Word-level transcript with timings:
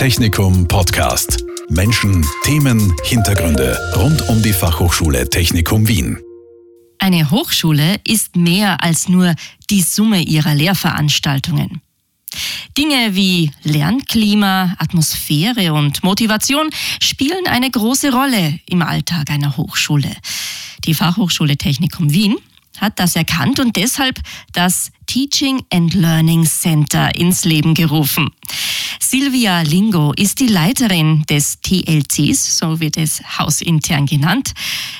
Technikum 0.00 0.66
Podcast. 0.66 1.44
Menschen, 1.68 2.26
Themen, 2.42 2.96
Hintergründe 3.04 3.78
rund 3.96 4.26
um 4.30 4.42
die 4.42 4.54
Fachhochschule 4.54 5.28
Technikum 5.28 5.86
Wien. 5.88 6.16
Eine 6.98 7.30
Hochschule 7.30 8.00
ist 8.08 8.34
mehr 8.34 8.82
als 8.82 9.10
nur 9.10 9.34
die 9.68 9.82
Summe 9.82 10.22
ihrer 10.22 10.54
Lehrveranstaltungen. 10.54 11.82
Dinge 12.78 13.14
wie 13.14 13.50
Lernklima, 13.62 14.74
Atmosphäre 14.78 15.74
und 15.74 16.02
Motivation 16.02 16.70
spielen 17.02 17.46
eine 17.46 17.70
große 17.70 18.10
Rolle 18.10 18.58
im 18.70 18.80
Alltag 18.80 19.28
einer 19.28 19.58
Hochschule. 19.58 20.16
Die 20.86 20.94
Fachhochschule 20.94 21.58
Technikum 21.58 22.10
Wien 22.10 22.38
hat 22.80 22.98
das 22.98 23.14
erkannt 23.14 23.60
und 23.60 23.76
deshalb 23.76 24.18
das 24.52 24.90
Teaching 25.06 25.62
and 25.70 25.94
Learning 25.94 26.44
Center 26.44 27.14
ins 27.14 27.44
Leben 27.44 27.74
gerufen. 27.74 28.30
Silvia 29.00 29.62
Lingo 29.62 30.12
ist 30.12 30.40
die 30.40 30.46
Leiterin 30.46 31.24
des 31.28 31.60
TLCs, 31.60 32.58
so 32.58 32.80
wird 32.80 32.96
es 32.96 33.20
hausintern 33.38 34.06
genannt. 34.06 34.52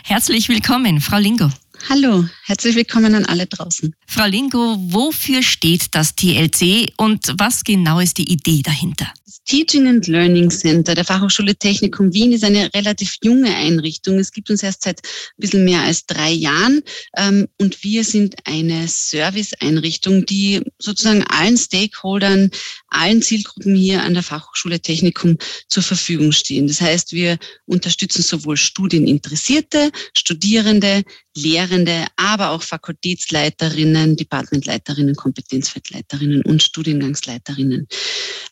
Herzlich 0.04 0.48
willkommen, 0.48 1.00
Frau 1.00 1.18
Lingo. 1.18 1.50
Hallo, 1.88 2.26
herzlich 2.44 2.76
willkommen 2.76 3.14
an 3.14 3.24
alle 3.24 3.46
draußen. 3.46 3.94
Frau 4.06 4.26
Lingo, 4.26 4.76
wofür 4.78 5.42
steht 5.42 5.94
das 5.94 6.14
TLC 6.14 6.92
und 6.96 7.32
was 7.38 7.64
genau 7.64 8.00
ist 8.00 8.18
die 8.18 8.30
Idee 8.30 8.60
dahinter? 8.62 9.10
Das 9.30 9.44
Teaching 9.44 9.86
and 9.86 10.08
Learning 10.08 10.50
Center 10.50 10.92
der 10.92 11.04
Fachhochschule 11.04 11.54
Technikum 11.54 12.12
Wien 12.12 12.32
ist 12.32 12.42
eine 12.42 12.68
relativ 12.74 13.14
junge 13.22 13.54
Einrichtung. 13.54 14.18
Es 14.18 14.32
gibt 14.32 14.50
uns 14.50 14.64
erst 14.64 14.82
seit 14.82 14.98
ein 14.98 15.36
bisschen 15.36 15.64
mehr 15.64 15.82
als 15.82 16.04
drei 16.04 16.32
Jahren 16.32 16.82
ähm, 17.16 17.46
und 17.60 17.84
wir 17.84 18.02
sind 18.02 18.34
eine 18.44 18.88
Serviceeinrichtung, 18.88 20.26
die 20.26 20.62
sozusagen 20.80 21.22
allen 21.28 21.56
Stakeholdern, 21.56 22.50
allen 22.88 23.22
Zielgruppen 23.22 23.76
hier 23.76 24.02
an 24.02 24.14
der 24.14 24.24
Fachhochschule 24.24 24.80
Technikum 24.80 25.38
zur 25.68 25.84
Verfügung 25.84 26.32
stehen. 26.32 26.66
Das 26.66 26.80
heißt, 26.80 27.12
wir 27.12 27.38
unterstützen 27.66 28.22
sowohl 28.22 28.56
Studieninteressierte, 28.56 29.92
Studierende, 30.12 31.04
Lehrende, 31.36 32.06
aber 32.16 32.50
auch 32.50 32.62
Fakultätsleiterinnen, 32.62 34.16
Departmentleiterinnen, 34.16 35.14
Kompetenzfeldleiterinnen 35.14 36.42
und 36.42 36.60
Studiengangsleiterinnen. 36.62 37.86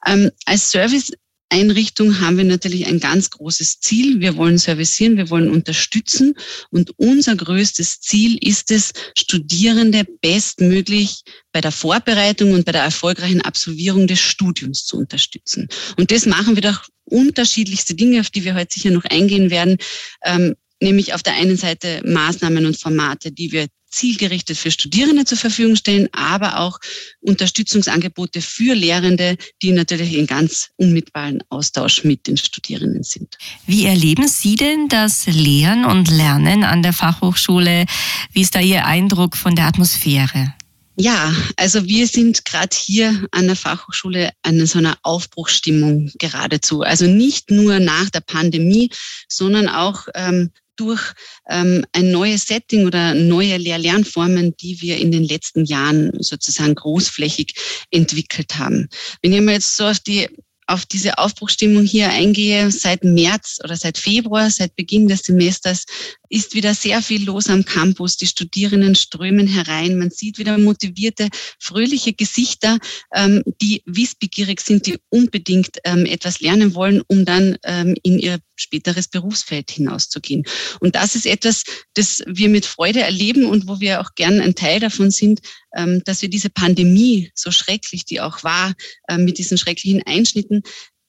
Ähm, 0.06 0.30
als 0.44 0.67
Serviceeinrichtung 0.70 2.20
haben 2.20 2.36
wir 2.36 2.44
natürlich 2.44 2.86
ein 2.86 3.00
ganz 3.00 3.30
großes 3.30 3.80
Ziel. 3.80 4.20
Wir 4.20 4.36
wollen 4.36 4.58
servicieren, 4.58 5.16
wir 5.16 5.30
wollen 5.30 5.50
unterstützen 5.50 6.34
und 6.70 6.92
unser 6.96 7.36
größtes 7.36 8.00
Ziel 8.00 8.38
ist 8.40 8.70
es, 8.70 8.92
Studierende 9.16 10.04
bestmöglich 10.20 11.22
bei 11.52 11.60
der 11.60 11.72
Vorbereitung 11.72 12.52
und 12.52 12.64
bei 12.64 12.72
der 12.72 12.82
erfolgreichen 12.82 13.42
Absolvierung 13.42 14.06
des 14.06 14.20
Studiums 14.20 14.84
zu 14.84 14.98
unterstützen. 14.98 15.68
Und 15.96 16.10
das 16.10 16.26
machen 16.26 16.54
wir 16.56 16.62
durch 16.62 16.80
unterschiedlichste 17.04 17.94
Dinge, 17.94 18.20
auf 18.20 18.30
die 18.30 18.44
wir 18.44 18.54
heute 18.54 18.74
sicher 18.74 18.90
noch 18.90 19.04
eingehen 19.04 19.50
werden. 19.50 19.78
Ähm, 20.24 20.54
nämlich 20.80 21.14
auf 21.14 21.22
der 21.22 21.34
einen 21.34 21.56
Seite 21.56 22.02
Maßnahmen 22.04 22.66
und 22.66 22.76
Formate, 22.76 23.32
die 23.32 23.52
wir 23.52 23.66
zielgerichtet 23.90 24.58
für 24.58 24.70
Studierende 24.70 25.24
zur 25.24 25.38
Verfügung 25.38 25.76
stellen, 25.76 26.08
aber 26.12 26.60
auch 26.60 26.78
Unterstützungsangebote 27.20 28.42
für 28.42 28.74
Lehrende, 28.74 29.36
die 29.62 29.72
natürlich 29.72 30.14
in 30.14 30.26
ganz 30.26 30.70
unmittelbaren 30.76 31.42
Austausch 31.48 32.04
mit 32.04 32.26
den 32.26 32.36
Studierenden 32.36 33.02
sind. 33.02 33.38
Wie 33.66 33.86
erleben 33.86 34.28
Sie 34.28 34.56
denn 34.56 34.88
das 34.88 35.26
Lehren 35.26 35.84
und 35.84 36.10
Lernen 36.10 36.64
an 36.64 36.82
der 36.82 36.92
Fachhochschule? 36.92 37.86
Wie 38.32 38.42
ist 38.42 38.54
da 38.54 38.60
Ihr 38.60 38.84
Eindruck 38.84 39.36
von 39.36 39.54
der 39.54 39.66
Atmosphäre? 39.66 40.54
Ja, 41.00 41.32
also 41.56 41.86
wir 41.86 42.08
sind 42.08 42.44
gerade 42.44 42.76
hier 42.76 43.28
an 43.30 43.46
der 43.46 43.54
Fachhochschule 43.54 44.32
an 44.42 44.66
so 44.66 44.80
einer 44.80 44.98
Aufbruchsstimmung 45.04 46.10
geradezu. 46.18 46.82
Also 46.82 47.06
nicht 47.06 47.52
nur 47.52 47.78
nach 47.78 48.10
der 48.10 48.20
Pandemie, 48.20 48.90
sondern 49.28 49.68
auch 49.68 50.08
ähm, 50.16 50.50
durch 50.78 51.12
ähm, 51.48 51.84
ein 51.92 52.10
neues 52.10 52.46
Setting 52.46 52.86
oder 52.86 53.14
neue 53.14 53.56
Lehr-Lernformen, 53.56 54.56
die 54.56 54.80
wir 54.80 54.98
in 54.98 55.12
den 55.12 55.24
letzten 55.24 55.64
Jahren 55.64 56.12
sozusagen 56.20 56.74
großflächig 56.74 57.54
entwickelt 57.90 58.58
haben. 58.58 58.88
Wenn 59.22 59.32
ich 59.32 59.40
mal 59.40 59.52
jetzt 59.52 59.76
so 59.76 59.84
auf 59.84 60.00
die 60.00 60.28
auf 60.68 60.84
diese 60.84 61.16
Aufbruchstimmung 61.16 61.84
hier 61.84 62.10
eingehe, 62.10 62.70
seit 62.70 63.02
März 63.02 63.58
oder 63.64 63.74
seit 63.74 63.96
Februar, 63.96 64.50
seit 64.50 64.76
Beginn 64.76 65.08
des 65.08 65.20
Semesters, 65.20 65.86
ist 66.28 66.54
wieder 66.54 66.74
sehr 66.74 67.02
viel 67.02 67.24
los 67.24 67.48
am 67.48 67.64
Campus. 67.64 68.16
Die 68.16 68.26
Studierenden 68.26 68.94
strömen 68.94 69.46
herein. 69.46 69.98
Man 69.98 70.10
sieht 70.10 70.38
wieder 70.38 70.58
motivierte, 70.58 71.28
fröhliche 71.58 72.12
Gesichter, 72.12 72.78
ähm, 73.14 73.42
die 73.60 73.82
wissbegierig 73.86 74.60
sind, 74.60 74.86
die 74.86 74.98
unbedingt 75.08 75.78
ähm, 75.84 76.06
etwas 76.06 76.40
lernen 76.40 76.74
wollen, 76.74 77.02
um 77.06 77.24
dann 77.24 77.56
ähm, 77.64 77.96
in 78.02 78.18
ihr 78.18 78.38
späteres 78.56 79.08
Berufsfeld 79.08 79.70
hinauszugehen. 79.70 80.44
Und 80.80 80.94
das 80.94 81.14
ist 81.14 81.26
etwas, 81.26 81.64
das 81.94 82.22
wir 82.26 82.48
mit 82.48 82.66
Freude 82.66 83.00
erleben 83.00 83.44
und 83.44 83.68
wo 83.68 83.80
wir 83.80 84.00
auch 84.00 84.14
gern 84.14 84.40
ein 84.40 84.54
Teil 84.54 84.80
davon 84.80 85.10
sind, 85.10 85.40
ähm, 85.76 86.02
dass 86.04 86.22
wir 86.22 86.28
diese 86.28 86.50
Pandemie, 86.50 87.30
so 87.34 87.50
schrecklich 87.50 88.04
die 88.04 88.20
auch 88.20 88.42
war, 88.42 88.74
äh, 89.08 89.18
mit 89.18 89.38
diesen 89.38 89.58
schrecklichen 89.58 90.02
Einschnitten, 90.04 90.62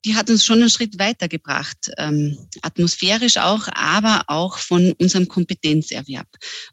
die 0.06 0.16
hat 0.16 0.30
uns 0.30 0.46
schon 0.46 0.60
einen 0.60 0.70
Schritt 0.70 0.98
weitergebracht, 0.98 1.92
ähm, 1.98 2.38
atmosphärisch 2.62 3.38
auch, 3.38 3.68
aber 3.74 4.24
auch 4.28 4.58
von 4.58 4.94
unserem 4.94 5.28
Kompetenzerwerb. 5.28 6.28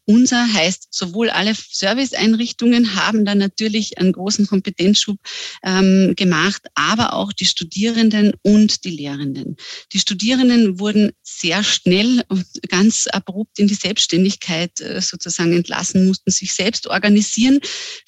Unser 0.04 0.52
heißt, 0.52 0.88
sowohl 0.90 1.30
alle 1.30 1.54
Serviceeinrichtungen 1.54 2.94
haben 2.94 3.24
da 3.24 3.34
natürlich 3.34 3.98
einen 3.98 4.12
großen 4.12 4.46
Kompetenzschub 4.46 5.18
ähm, 5.64 6.14
gemacht, 6.16 6.62
aber 6.74 7.14
auch 7.14 7.32
die 7.32 7.46
Studierenden 7.46 8.32
und 8.42 8.84
die 8.84 8.90
Lehrenden. 8.90 9.56
Die 9.92 9.98
Studierenden 9.98 10.78
wurden 10.78 11.10
sehr 11.22 11.64
schnell 11.64 12.22
und 12.28 12.46
ganz 12.68 13.08
abrupt 13.08 13.58
in 13.58 13.66
die 13.66 13.74
Selbstständigkeit 13.74 14.80
äh, 14.80 15.00
sozusagen 15.00 15.52
entlassen, 15.52 16.06
mussten 16.06 16.30
sich 16.30 16.52
selbst 16.52 16.86
organisieren, 16.86 17.58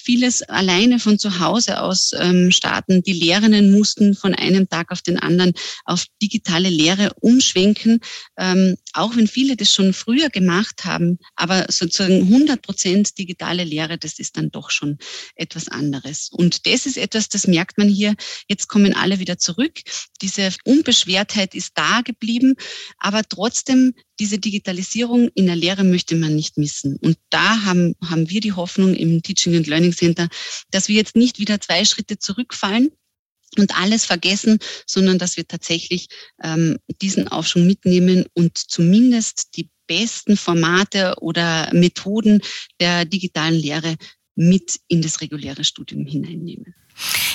vieles 0.01 0.43
alleine 0.43 1.01
von 1.01 1.19
zu 1.19 1.41
Hause 1.41 1.81
aus 1.81 2.13
ähm, 2.17 2.53
starten. 2.53 3.03
Die 3.03 3.13
Lehrenden 3.13 3.73
mussten 3.73 4.15
von 4.15 4.35
einem 4.35 4.69
Tag 4.69 4.93
auf 4.93 5.03
den 5.09 5.19
anderen 5.19 5.53
auf 5.85 6.07
digitale 6.23 6.69
Lehre 6.69 7.13
umschwenken, 7.21 8.01
ähm, 8.37 8.77
auch 8.93 9.17
wenn 9.17 9.27
viele 9.27 9.57
das 9.57 9.73
schon 9.73 9.93
früher 9.93 10.29
gemacht 10.29 10.85
haben, 10.85 11.19
aber 11.35 11.67
sozusagen 11.69 12.23
100 12.23 12.63
Prozent 12.63 13.19
digitale 13.19 13.65
Lehre, 13.65 13.99
das 13.99 14.19
ist 14.19 14.37
dann 14.37 14.51
doch 14.51 14.71
schon 14.71 14.99
etwas 15.35 15.69
anderes. 15.69 16.29
Und 16.31 16.67
das 16.67 16.87
ist 16.87 16.97
etwas, 16.97 17.29
das 17.29 17.47
merkt 17.47 17.79
man 17.79 17.89
hier. 17.89 18.15
Jetzt 18.49 18.69
kommen 18.69 18.95
alle 18.95 19.19
wieder 19.19 19.39
zurück. 19.39 19.81
Diese 20.23 20.51
Unbeschwertheit 20.65 21.55
ist 21.55 21.73
da 21.75 22.03
geblieben, 22.03 22.55
aber 22.99 23.23
trotzdem 23.29 23.95
diese 24.21 24.39
Digitalisierung 24.39 25.29
in 25.35 25.47
der 25.47 25.57
Lehre 25.57 25.85
möchte 25.85 26.17
man 26.17 26.35
nicht 26.35 26.59
missen. 26.59 26.97
Und 27.01 27.19
da 27.31 27.65
haben, 27.65 27.95
haben 28.05 28.29
wir 28.31 28.41
die 28.41 28.53
Hoffnung 28.53 28.95
im 28.95 29.23
Teaching 29.23 29.57
and 29.57 29.67
Learning 29.67 29.93
Center, 29.93 30.29
dass 30.71 30.89
wir 30.89 30.97
jetzt 30.97 31.17
nicht 31.17 31.39
wieder 31.39 31.61
zwei 31.61 31.85
Schritte 31.85 32.19
zurückfallen, 32.19 32.91
und 33.59 33.77
alles 33.77 34.05
vergessen, 34.05 34.59
sondern 34.87 35.19
dass 35.19 35.37
wir 35.37 35.47
tatsächlich 35.47 36.09
ähm, 36.43 36.79
diesen 37.01 37.29
Aufschwung 37.29 37.67
mitnehmen 37.67 38.25
und 38.35 38.57
zumindest 38.57 39.57
die 39.57 39.71
besten 39.87 40.37
Formate 40.37 41.15
oder 41.21 41.71
Methoden 41.73 42.41
der 42.81 43.05
digitalen 43.05 43.55
Lehre 43.55 43.97
mit 44.37 44.79
in 44.87 45.03
das 45.03 45.21
reguläre 45.21 45.65
Studium 45.65 46.07
hineinnehmen. 46.07 46.75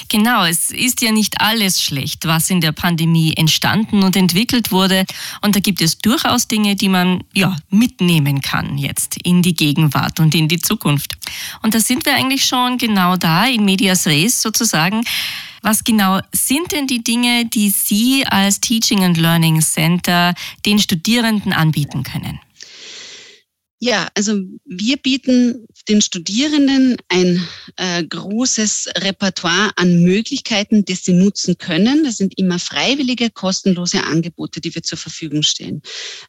Genau, 0.10 0.46
es 0.46 0.70
ist 0.70 1.02
ja 1.02 1.12
nicht 1.12 1.42
alles 1.42 1.82
schlecht, 1.82 2.26
was 2.26 2.50
in 2.50 2.62
der 2.62 2.72
Pandemie 2.72 3.34
entstanden 3.36 4.04
und 4.04 4.16
entwickelt 4.16 4.72
wurde. 4.72 5.06
Und 5.42 5.56
da 5.56 5.60
gibt 5.60 5.82
es 5.82 5.98
durchaus 5.98 6.48
Dinge, 6.48 6.76
die 6.76 6.90
man 6.90 7.24
ja 7.34 7.56
mitnehmen 7.70 8.42
kann 8.42 8.78
jetzt 8.78 9.18
in 9.24 9.42
die 9.42 9.56
Gegenwart 9.56 10.20
und 10.20 10.36
in 10.36 10.48
die 10.48 10.60
Zukunft. 10.60 11.14
Und 11.62 11.74
da 11.74 11.80
sind 11.80 12.06
wir 12.06 12.14
eigentlich 12.14 12.46
schon 12.46 12.78
genau 12.78 13.16
da 13.16 13.48
in 13.48 13.66
Medias 13.66 14.06
Res 14.06 14.42
sozusagen. 14.42 15.04
Was 15.64 15.86
genau 15.86 16.20
sind 16.34 16.74
denn 16.74 16.88
die 16.88 17.02
Dinge, 17.02 17.46
die 17.46 17.70
Sie 17.70 18.26
als 18.28 18.60
Teaching 18.60 19.06
and 19.06 19.18
Learning 19.18 19.62
Center 19.62 20.34
den 20.66 20.78
Studierenden 20.78 21.54
anbieten 21.54 22.04
können? 22.04 22.40
Ja, 23.86 24.08
also 24.16 24.40
wir 24.64 24.96
bieten 24.96 25.68
den 25.90 26.02
Studierenden 26.02 26.96
ein 27.10 27.46
äh, 27.76 28.02
großes 28.02 28.88
Repertoire 29.00 29.72
an 29.76 30.04
Möglichkeiten, 30.04 30.86
das 30.86 31.04
sie 31.04 31.12
nutzen 31.12 31.58
können. 31.58 32.06
Das 32.06 32.16
sind 32.16 32.40
immer 32.40 32.60
freiwillige, 32.60 33.30
kostenlose 33.30 34.02
Angebote, 34.06 34.62
die 34.62 34.74
wir 34.74 34.84
zur 34.84 34.98
Verfügung 34.98 35.44
stellen. 35.44 35.82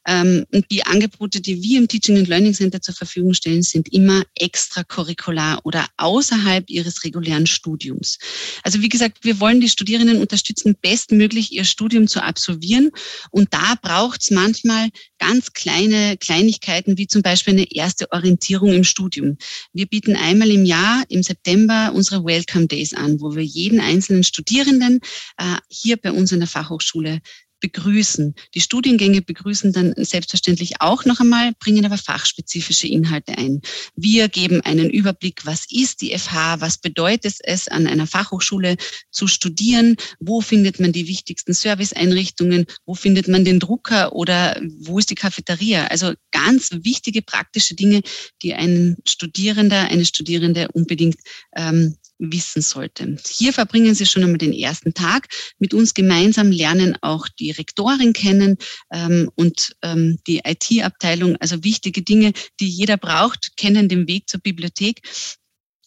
Ähm, 0.05 0.45
und 0.53 0.69
die 0.73 0.85
Angebote, 0.85 1.41
die 1.41 1.63
wir 1.63 1.79
im 1.79 1.87
Teaching 1.87 2.19
and 2.19 2.27
Learning 2.27 2.55
Center 2.55 2.81
zur 2.81 2.97
Verfügung 2.97 3.35
stellen, 3.35 3.63
sind 3.63 3.93
immer 3.93 4.25
extracurricular 4.35 5.61
oder 5.63 5.87
außerhalb 5.97 6.69
ihres 6.69 7.05
regulären 7.05 7.47
Studiums. 7.47 8.19
Also 8.65 8.83
wie 8.83 8.89
gesagt, 8.89 9.19
wir 9.23 9.39
wollen 9.39 9.61
die 9.61 9.69
Studierenden 9.69 10.21
unterstützen, 10.21 10.75
bestmöglich 10.83 11.53
ihr 11.53 11.65
Studium 11.65 12.09
zu 12.09 12.21
absolvieren. 12.21 12.91
Und 13.31 13.55
da 13.55 13.77
braucht 13.81 14.23
es 14.23 14.33
manchmal 14.33 14.89
ganz 15.21 15.53
kleine 15.53 16.17
Kleinigkeiten 16.17 16.99
wie 16.99 17.07
zum 17.07 17.23
Beispiel 17.23 17.44
eine 17.51 17.71
erste 17.73 18.11
Orientierung 18.13 18.73
im 18.73 18.85
Studium. 18.85 19.39
Wir 19.73 19.87
bieten 19.87 20.17
einmal 20.17 20.51
im 20.51 20.65
Jahr 20.65 21.05
im 21.09 21.23
September 21.23 21.93
unsere 21.95 22.25
Welcome 22.25 22.67
Days 22.67 22.95
an, 22.95 23.21
wo 23.21 23.35
wir 23.35 23.45
jeden 23.45 23.81
einzelnen 23.81 24.25
Studierenden 24.25 25.01
äh, 25.37 25.57
hier 25.69 25.97
bei 25.97 26.13
uns 26.13 26.33
in 26.33 26.41
der 26.41 26.49
Fachhochschule 26.49 27.21
begrüßen. 27.65 28.35
Die 28.53 28.61
Studiengänge 28.61 29.23
begrüßen 29.23 29.73
dann 29.73 29.95
selbstverständlich 29.97 30.83
auch 30.83 31.07
noch 31.07 31.21
einmal, 31.21 31.55
bringen 31.59 31.87
aber 31.87 31.97
fachspezifische 31.97 32.87
Inhalte 32.87 33.39
ein. 33.39 33.63
Wir 33.97 34.29
geben 34.29 34.61
einen 34.61 34.91
Überblick, 34.91 35.47
was 35.47 35.65
ist 35.71 36.03
die 36.03 36.17
FH, 36.17 36.61
was 36.61 36.77
bedeutet 36.77 37.37
es, 37.43 37.69
an 37.69 37.87
einer 37.87 38.07
Fachhochschule 38.07 38.77
zu 39.11 39.29
studieren, 39.29 39.97
wo 40.21 40.43
findet 40.43 40.79
man 40.79 40.93
die 40.93 41.09
wichtigsten 41.09 41.55
Serviceeinrichtungen, 41.55 42.67
wo 42.85 42.95
findet 42.95 43.29
man 43.29 43.47
den 43.47 43.61
Drucker 43.61 44.13
oder 44.13 44.61
wo 44.81 44.99
ist 44.99 45.09
die 45.09 45.15
Cafeteria. 45.15 45.87
Also 45.87 46.13
ganz 46.33 46.69
wichtige 46.83 47.23
praktische 47.23 47.75
Dinge, 47.75 48.03
die 48.43 48.53
ein 48.53 48.99
Studierender, 49.09 49.89
eine 49.89 50.05
Studierende 50.05 50.69
unbedingt 50.75 51.17
ähm, 51.57 51.97
wissen 52.33 52.63
sollte. 52.63 53.17
Hier 53.29 53.53
verbringen 53.53 53.95
Sie 53.95 54.07
schon 54.07 54.23
einmal 54.23 54.39
den 54.39 54.53
ersten 54.53 54.95
Tag. 54.95 55.29
Mit 55.59 55.75
uns 55.75 55.95
gemeinsam 55.95 56.51
lernen 56.51 56.97
auch 57.01 57.29
die 57.29 57.51
Rektorin 57.51 58.13
kennen 58.13 58.57
ähm, 58.93 59.31
und 59.35 59.77
ähm, 59.83 60.19
die 60.27 60.43
IT-Abteilung, 60.45 61.37
also 61.37 61.63
wichtige 61.65 62.03
Dinge, 62.03 62.33
die 62.61 62.69
jeder 62.69 62.97
braucht, 62.97 63.57
kennen 63.57 63.89
den 63.89 64.07
Weg 64.09 64.29
zur 64.29 64.41
Bibliothek. 64.41 65.01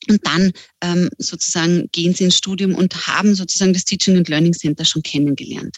Und 0.09 0.25
dann 0.25 0.51
ähm, 0.81 1.09
sozusagen 1.17 1.89
gehen 1.91 2.13
sie 2.13 2.25
ins 2.25 2.37
Studium 2.37 2.75
und 2.75 3.07
haben 3.07 3.35
sozusagen 3.35 3.73
das 3.73 3.83
Teaching 3.83 4.15
and 4.15 4.29
Learning 4.29 4.53
Center 4.53 4.85
schon 4.85 5.03
kennengelernt. 5.03 5.77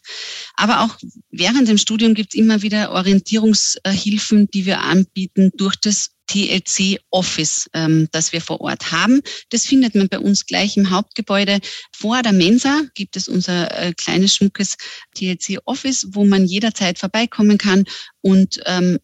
Aber 0.56 0.82
auch 0.82 0.98
während 1.32 1.68
dem 1.68 1.78
Studium 1.78 2.14
gibt 2.14 2.34
es 2.34 2.40
immer 2.40 2.62
wieder 2.62 2.92
Orientierungshilfen, 2.92 4.50
die 4.52 4.66
wir 4.66 4.82
anbieten 4.82 5.52
durch 5.56 5.76
das 5.78 6.12
TLC 6.30 7.00
Office, 7.10 7.70
ähm, 7.74 8.08
das 8.12 8.32
wir 8.32 8.42
vor 8.42 8.62
Ort 8.62 8.92
haben. 8.92 9.22
Das 9.50 9.66
findet 9.66 9.96
man 9.96 10.10
bei 10.10 10.20
uns 10.20 10.46
gleich 10.46 10.78
im 10.78 10.92
Hauptgebäude. 10.92 11.60
Vor 11.92 12.22
der 12.22 12.34
Mensa 12.34 12.82
gibt 12.94 13.18
es 13.18 13.28
unser 13.28 13.76
äh, 13.78 13.94
kleines, 13.94 14.36
schmuckes 14.36 14.78
TLC 15.16 15.60
Office, 15.66 16.08
wo 16.12 16.26
man 16.26 16.46
jederzeit 16.46 17.00
vorbeikommen 17.00 17.58
kann 17.58 17.86
und 18.22 18.62
ähm, 18.66 19.00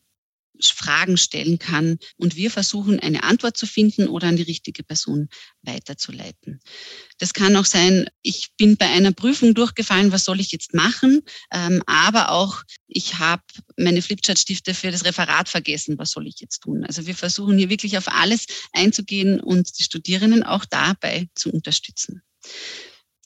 Fragen 0.62 1.18
stellen 1.18 1.60
kann 1.60 1.98
und 2.18 2.36
wir 2.36 2.52
versuchen, 2.52 3.00
eine 3.00 3.24
Antwort 3.24 3.58
zu 3.58 3.66
finden 3.66 4.08
oder 4.08 4.28
an 4.28 4.38
die 4.38 4.44
richtige 4.44 4.84
Person 4.84 5.30
weiterzuleiten. 5.62 6.60
Das 7.18 7.34
kann 7.34 7.56
auch 7.56 7.66
sein, 7.66 8.10
ich 8.22 8.50
bin 8.58 8.78
bei 8.78 8.88
einer 8.88 9.12
Prüfung 9.12 9.54
durchgefallen, 9.54 10.12
was 10.12 10.26
soll 10.26 10.40
ich 10.40 10.52
jetzt 10.52 10.74
machen? 10.74 11.22
Ähm, 11.52 11.84
aber 11.86 12.32
auch, 12.32 12.64
ich 12.88 13.20
habe 13.20 13.44
meine 13.78 14.02
Flipchart-Stifte 14.02 14.74
für 14.74 14.92
das 14.92 15.06
Referat 15.06 15.50
vergessen, 15.50 15.98
was 15.98 16.12
soll 16.12 16.28
ich 16.28 16.40
jetzt 16.40 16.62
tun? 16.62 16.84
Also 16.86 17.06
wir 17.08 17.16
versuchen 17.16 17.58
hier 17.58 17.70
wirklich 17.70 17.98
auf 17.98 18.08
alles 18.08 18.46
einzugehen 18.74 19.40
und 19.40 19.80
die 19.80 19.84
Studierenden 19.84 20.44
auch 20.44 20.66
dabei 20.66 21.30
zu 21.36 21.52
unterstützen. 21.52 22.22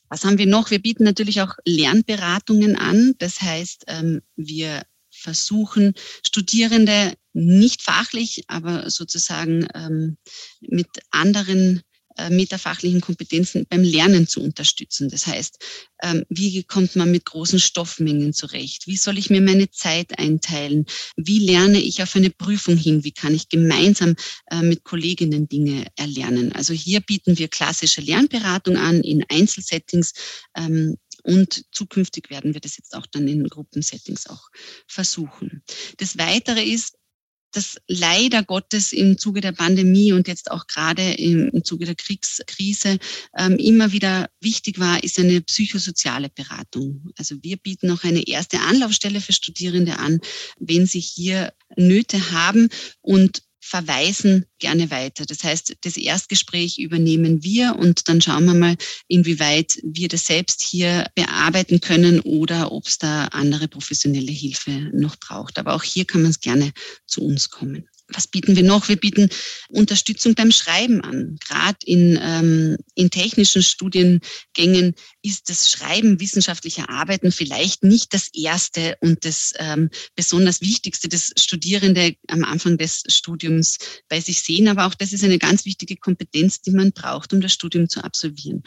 Was 0.09 0.25
haben 0.25 0.39
wir 0.39 0.47
noch? 0.47 0.71
Wir 0.71 0.81
bieten 0.81 1.03
natürlich 1.03 1.41
auch 1.41 1.55
Lernberatungen 1.65 2.75
an. 2.75 3.13
Das 3.19 3.41
heißt, 3.41 3.85
ähm, 3.87 4.21
wir 4.35 4.83
versuchen, 5.11 5.93
Studierende 6.25 7.13
nicht 7.33 7.81
fachlich, 7.81 8.43
aber 8.47 8.89
sozusagen 8.89 9.67
ähm, 9.73 10.17
mit 10.61 10.87
anderen 11.11 11.81
äh, 12.19 12.29
metafachlichen 12.29 12.99
Kompetenzen 12.99 13.65
beim 13.69 13.81
Lernen 13.81 14.27
zu 14.27 14.41
unterstützen. 14.41 15.09
Das 15.09 15.25
heißt, 15.25 15.57
ähm, 16.01 16.25
wie 16.27 16.63
kommt 16.63 16.95
man 16.97 17.11
mit 17.11 17.25
großen 17.25 17.59
Stoffmengen 17.59 18.33
zurecht? 18.33 18.87
Wie 18.87 18.97
soll 18.97 19.17
ich 19.17 19.29
mir 19.29 19.39
meine 19.39 19.69
Zeit 19.71 20.19
einteilen? 20.19 20.85
Wie 21.15 21.39
lerne 21.39 21.79
ich 21.79 22.03
auf 22.03 22.15
eine 22.15 22.29
Prüfung 22.29 22.75
hin? 22.75 23.05
Wie 23.05 23.13
kann 23.13 23.33
ich 23.33 23.47
gemeinsam 23.47 24.15
äh, 24.51 24.61
mit 24.61 24.83
Kolleginnen 24.83 25.47
Dinge 25.47 25.85
erlernen? 25.95 26.51
Also 26.51 26.73
hier 26.73 26.99
bieten 26.99 27.37
wir 27.37 27.47
klassische 27.47 28.01
Lernberatung 28.01 28.75
an 28.75 29.01
in 29.01 29.23
Einzelsettings 29.29 30.13
ähm, 30.57 30.97
und 31.23 31.65
zukünftig 31.71 32.29
werden 32.29 32.53
wir 32.53 32.61
das 32.61 32.77
jetzt 32.77 32.95
auch 32.95 33.05
dann 33.05 33.27
in 33.27 33.47
Gruppensettings 33.47 34.27
auch 34.27 34.49
versuchen. 34.87 35.63
Das 35.97 36.17
Weitere 36.17 36.63
ist, 36.63 36.95
dass 37.51 37.77
leider 37.87 38.43
Gottes 38.43 38.91
im 38.91 39.17
Zuge 39.17 39.41
der 39.41 39.51
Pandemie 39.51 40.13
und 40.13 40.27
jetzt 40.27 40.51
auch 40.51 40.67
gerade 40.67 41.13
im, 41.13 41.49
im 41.49 41.63
Zuge 41.63 41.85
der 41.85 41.95
Kriegskrise 41.95 42.99
ähm, 43.37 43.57
immer 43.57 43.91
wieder 43.91 44.29
wichtig 44.39 44.79
war, 44.79 45.03
ist 45.03 45.19
eine 45.19 45.41
psychosoziale 45.41 46.29
Beratung. 46.29 47.11
Also 47.17 47.35
wir 47.41 47.57
bieten 47.57 47.91
auch 47.91 48.03
eine 48.03 48.27
erste 48.27 48.59
Anlaufstelle 48.59 49.21
für 49.21 49.33
Studierende 49.33 49.97
an, 49.97 50.19
wenn 50.59 50.85
sie 50.85 50.99
hier 50.99 51.53
Nöte 51.75 52.31
haben 52.31 52.69
und 53.01 53.43
verweisen 53.69 54.45
gerne 54.57 54.89
weiter. 54.89 55.25
Das 55.25 55.44
heißt, 55.44 55.77
das 55.81 55.95
Erstgespräch 55.95 56.80
übernehmen 56.80 57.44
wir 57.44 57.75
und 57.77 58.10
dann 58.10 58.19
schauen 58.19 58.45
wir 58.45 58.56
mal, 58.56 58.75
inwieweit 59.07 59.80
wir 59.83 60.07
das 60.07 60.25
selbst 60.25 60.62
hier 60.62 61.06
bearbeiten 61.13 61.80
können 61.80 62.19
oder 62.21 62.71
ob 62.71 62.88
es 62.88 62.98
da 62.98 63.25
andere 63.25 63.68
professionelle 63.68 64.31
Hilfe 64.31 64.71
noch 64.94 65.18
braucht. 65.18 65.60
Aber 65.60 65.75
auch 65.75 65.83
hier 65.83 66.06
kann 66.06 66.24
man 66.24 66.31
es 66.31 66.39
gerne 66.39 66.71
zu 67.06 67.21
uns 67.21 67.50
kommen 67.50 67.88
was 68.13 68.27
bieten 68.27 68.56
wir 68.56 68.63
noch? 68.63 68.89
Wir 68.89 68.95
bieten 68.95 69.29
Unterstützung 69.69 70.35
beim 70.35 70.51
Schreiben 70.51 71.01
an. 71.01 71.38
Gerade 71.47 71.77
in, 71.85 72.19
ähm, 72.21 72.77
in 72.95 73.09
technischen 73.09 73.61
Studiengängen 73.61 74.95
ist 75.21 75.50
das 75.50 75.69
Schreiben 75.69 76.19
wissenschaftlicher 76.19 76.89
Arbeiten 76.89 77.31
vielleicht 77.31 77.83
nicht 77.83 78.13
das 78.13 78.29
Erste 78.33 78.97
und 79.01 79.25
das 79.25 79.53
ähm, 79.57 79.89
besonders 80.15 80.61
Wichtigste, 80.61 81.07
das 81.07 81.31
Studierende 81.38 82.15
am 82.27 82.44
Anfang 82.44 82.77
des 82.77 83.03
Studiums 83.07 83.77
bei 84.07 84.19
sich 84.19 84.41
sehen. 84.41 84.67
Aber 84.67 84.88
auch 84.88 84.95
das 84.95 85.13
ist 85.13 85.23
eine 85.23 85.39
ganz 85.39 85.65
wichtige 85.65 85.97
Kompetenz, 85.97 86.61
die 86.61 86.71
man 86.71 86.91
braucht, 86.91 87.33
um 87.33 87.41
das 87.41 87.53
Studium 87.53 87.89
zu 87.89 88.03
absolvieren. 88.03 88.63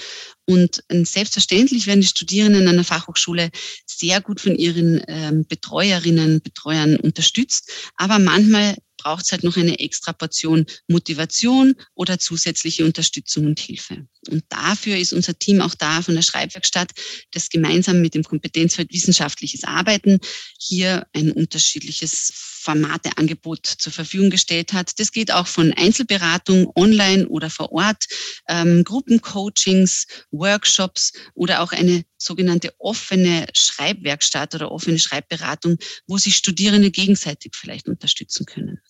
Und 0.47 0.85
ähm, 0.89 1.05
selbstverständlich 1.05 1.87
werden 1.87 2.01
die 2.01 2.07
Studierenden 2.07 2.69
an 2.69 2.77
der 2.77 2.85
Fachhochschule 2.85 3.51
sehr 3.87 4.21
gut 4.21 4.41
von 4.41 4.57
ihren 4.57 5.03
ähm, 5.09 5.47
Betreuerinnen, 5.49 6.43
Betreuern 6.43 6.97
unterstützt. 6.97 7.71
Aber 7.97 8.19
manchmal 8.19 8.77
braucht 9.03 9.25
es 9.25 9.33
halt 9.33 9.45
noch 9.45 9.57
eine 9.57 9.79
extra 9.79 10.13
Portion 10.13 10.67
Motivation 10.89 11.75
oder 11.95 12.19
zusätzliche 12.19 12.85
Unterstützung 12.85 13.47
und 13.47 13.61
Hilfe. 13.61 14.07
Und 14.31 14.45
dafür 14.49 14.97
ist 14.97 15.13
unser 15.13 15.39
Team 15.39 15.61
auch 15.61 15.75
da 15.75 16.03
von 16.03 16.15
der 16.15 16.23
Schreibwerkstatt, 16.23 16.93
das 17.33 17.49
gemeinsam 17.49 18.01
mit 18.01 18.15
dem 18.15 18.23
Kompetenzfeld 18.23 18.93
wissenschaftliches 18.93 19.65
Arbeiten 19.65 20.21
hier 20.59 21.07
ein 21.13 21.33
unterschiedliches 21.33 22.33
Formateangebot 22.63 23.67
zur 23.67 23.93
Verfügung 23.93 24.31
gestellt 24.31 24.73
hat. 24.73 25.01
Das 25.01 25.11
geht 25.11 25.33
auch 25.33 25.49
von 25.49 25.73
Einzelberatung 25.73 26.71
online 26.77 27.27
oder 27.29 27.51
vor 27.51 27.73
Ort, 27.73 28.05
ähm, 28.49 28.85
Gruppencoachings, 28.85 30.07
Workshops 30.31 31.13
oder 31.35 31.63
auch 31.63 31.73
eine 31.73 32.05
sogenannte 32.23 32.73
offene 32.79 33.47
Schreibwerkstatt 33.55 34.55
oder 34.55 34.71
offene 34.71 34.99
Schreibberatung, 34.99 35.79
wo 36.07 36.19
sich 36.19 36.37
Studierende 36.37 36.91
gegenseitig 36.91 37.53
vielleicht 37.55 37.89
unterstützen 37.89 38.47
können. 38.47 38.81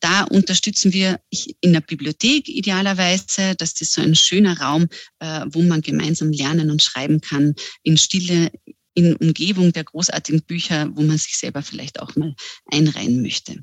Da 0.00 0.24
unterstützen 0.24 0.92
wir 0.92 1.20
in 1.60 1.72
der 1.72 1.80
Bibliothek 1.80 2.48
idealerweise, 2.48 3.54
dass 3.56 3.74
das 3.74 3.92
so 3.92 4.02
ein 4.02 4.14
schöner 4.14 4.60
Raum, 4.60 4.88
äh, 5.18 5.44
wo 5.48 5.62
man 5.62 5.80
gemeinsam 5.82 6.30
lernen 6.30 6.70
und 6.70 6.82
schreiben 6.82 7.20
kann, 7.20 7.54
in 7.82 7.96
Stille, 7.96 8.50
in 8.96 9.14
Umgebung 9.16 9.72
der 9.72 9.84
großartigen 9.84 10.42
Bücher, 10.42 10.88
wo 10.94 11.02
man 11.02 11.18
sich 11.18 11.36
selber 11.36 11.62
vielleicht 11.62 12.00
auch 12.00 12.16
mal 12.16 12.34
einreihen 12.72 13.20
möchte. 13.20 13.60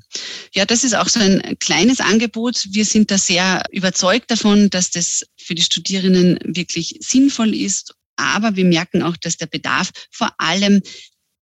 Ja, 0.54 0.64
das 0.64 0.84
ist 0.84 0.94
auch 0.94 1.08
so 1.08 1.18
ein 1.18 1.58
kleines 1.58 2.00
Angebot. 2.00 2.64
Wir 2.70 2.84
sind 2.84 3.10
da 3.10 3.18
sehr 3.18 3.64
überzeugt 3.72 4.30
davon, 4.30 4.70
dass 4.70 4.90
das 4.90 5.26
für 5.36 5.56
die 5.56 5.62
Studierenden 5.62 6.38
wirklich 6.44 6.96
sinnvoll 7.00 7.52
ist. 7.52 7.94
Aber 8.16 8.56
wir 8.56 8.64
merken 8.64 9.02
auch, 9.02 9.16
dass 9.16 9.36
der 9.36 9.46
Bedarf 9.46 9.90
vor 10.10 10.32
allem 10.38 10.82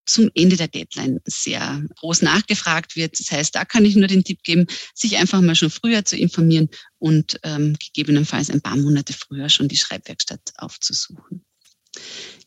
zum 0.04 0.30
Ende 0.34 0.56
der 0.56 0.68
Deadline 0.68 1.20
sehr 1.24 1.82
groß 1.96 2.22
nachgefragt 2.22 2.96
wird. 2.96 3.18
Das 3.18 3.30
heißt, 3.30 3.54
da 3.54 3.64
kann 3.64 3.84
ich 3.84 3.96
nur 3.96 4.08
den 4.08 4.24
Tipp 4.24 4.42
geben, 4.42 4.66
sich 4.94 5.16
einfach 5.16 5.40
mal 5.40 5.54
schon 5.54 5.70
früher 5.70 6.04
zu 6.04 6.16
informieren 6.16 6.68
und 6.98 7.38
ähm, 7.44 7.76
gegebenenfalls 7.78 8.50
ein 8.50 8.60
paar 8.60 8.76
Monate 8.76 9.12
früher 9.12 9.48
schon 9.48 9.68
die 9.68 9.76
Schreibwerkstatt 9.76 10.52
aufzusuchen. 10.56 11.44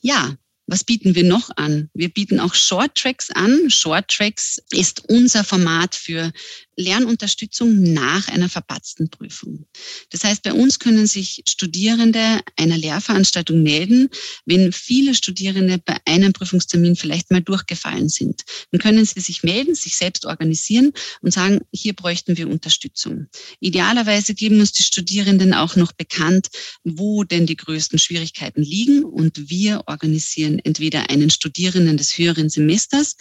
Ja, 0.02 0.36
was 0.68 0.84
bieten 0.84 1.14
wir 1.14 1.24
noch 1.24 1.52
an? 1.58 1.90
Wir 1.94 2.10
bieten 2.10 2.40
auch 2.40 2.56
Short 2.56 2.96
Tracks 2.96 3.30
an. 3.32 3.70
Short 3.70 4.08
Tracks 4.08 4.58
ist 4.72 5.04
unser 5.08 5.44
Format 5.44 5.96
für 5.96 6.32
Lernunterstützung 6.78 7.94
nach 7.94 8.28
einer 8.28 8.50
verpatzten 8.50 9.10
Prüfung. 9.10 9.66
Das 10.10 10.24
heißt, 10.24 10.44
bei 10.44 10.54
uns 10.54 10.80
können 10.80 11.08
sich 11.08 11.44
Studierende 11.48 12.42
einer 12.58 12.78
Lehrveranstaltung 12.78 13.64
melden, 13.64 14.10
wenn 14.46 14.72
viele 14.72 15.16
Studierende 15.16 15.78
bei 15.78 15.98
einem 16.06 16.34
Prüfungstermin 16.34 16.96
vielleicht 16.96 17.32
mal 17.32 17.42
durchgefallen 17.42 18.10
sind. 18.10 18.44
Dann 18.72 18.82
können 18.82 19.06
sie 19.06 19.20
sich 19.22 19.44
melden, 19.44 19.76
sich 19.76 19.96
selbst 19.96 20.26
organisieren 20.26 20.92
und 21.22 21.32
sagen, 21.32 21.62
hier 21.72 21.94
bräuchten 21.94 22.38
wir 22.38 22.50
Unterstützung. 22.50 23.28
Idealerweise 23.60 24.34
geben 24.34 24.60
uns 24.60 24.74
die 24.74 24.84
Studierenden 24.84 25.54
auch 25.54 25.76
noch 25.76 25.94
bekannt, 25.94 26.48
wo 26.84 27.24
denn 27.24 27.46
die 27.46 27.56
größten 27.56 28.00
Schwierigkeiten 28.00 28.62
liegen 28.62 29.04
und 29.04 29.50
wir 29.50 29.84
organisieren 29.88 30.60
entweder 30.60 31.10
einen 31.10 31.30
Studierenden 31.30 31.98
des 31.98 32.18
höheren 32.18 32.50
Semesters, 32.50 33.16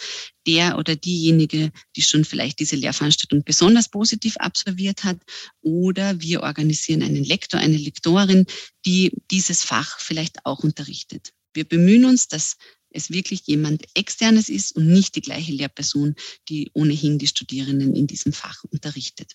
der 0.47 0.77
oder 0.77 0.95
diejenige, 0.95 1.71
die 1.95 2.01
schon 2.01 2.25
vielleicht 2.25 2.59
diese 2.59 2.75
Lehrveranstaltung 2.75 3.43
besonders 3.45 3.89
positiv 3.89 4.37
absolviert 4.37 5.03
hat, 5.03 5.17
oder 5.61 6.19
wir 6.19 6.43
organisieren 6.43 7.03
einen 7.03 7.23
Lektor, 7.23 7.59
eine 7.59 7.77
Lektorin, 7.77 8.45
die 8.85 9.11
dieses 9.31 9.63
Fach 9.63 9.99
vielleicht 9.99 10.45
auch 10.45 10.63
unterrichtet. 10.63 11.31
Wir 11.53 11.63
bemühen 11.63 12.05
uns, 12.05 12.27
dass 12.27 12.57
es 12.95 13.11
wirklich 13.11 13.41
jemand 13.45 13.83
externes 13.93 14.49
ist 14.49 14.75
und 14.75 14.87
nicht 14.87 15.15
die 15.15 15.21
gleiche 15.21 15.51
Lehrperson, 15.51 16.15
die 16.49 16.71
ohnehin 16.73 17.19
die 17.19 17.27
Studierenden 17.27 17.95
in 17.95 18.07
diesem 18.07 18.33
Fach 18.33 18.63
unterrichtet. 18.71 19.33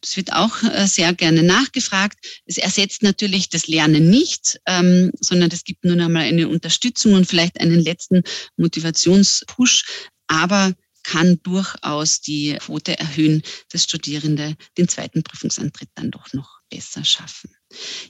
Das 0.00 0.16
wird 0.16 0.32
auch 0.32 0.62
äh, 0.62 0.86
sehr 0.86 1.14
gerne 1.14 1.42
nachgefragt. 1.42 2.18
Es 2.44 2.58
ersetzt 2.58 3.02
natürlich 3.02 3.48
das 3.48 3.68
Lernen 3.68 4.10
nicht, 4.10 4.60
ähm, 4.66 5.12
sondern 5.20 5.50
es 5.50 5.64
gibt 5.64 5.84
nur 5.84 5.94
einmal 5.94 6.24
eine 6.24 6.48
Unterstützung 6.48 7.14
und 7.14 7.26
vielleicht 7.26 7.60
einen 7.60 7.80
letzten 7.80 8.22
Motivationspush, 8.56 10.08
aber 10.26 10.74
kann 11.06 11.38
durchaus 11.44 12.20
die 12.20 12.56
Quote 12.58 12.98
erhöhen, 12.98 13.42
dass 13.70 13.84
Studierende 13.84 14.56
den 14.76 14.88
zweiten 14.88 15.22
Prüfungsantritt 15.22 15.88
dann 15.94 16.10
doch 16.10 16.32
noch 16.32 16.58
besser 16.68 17.04
schaffen. 17.04 17.50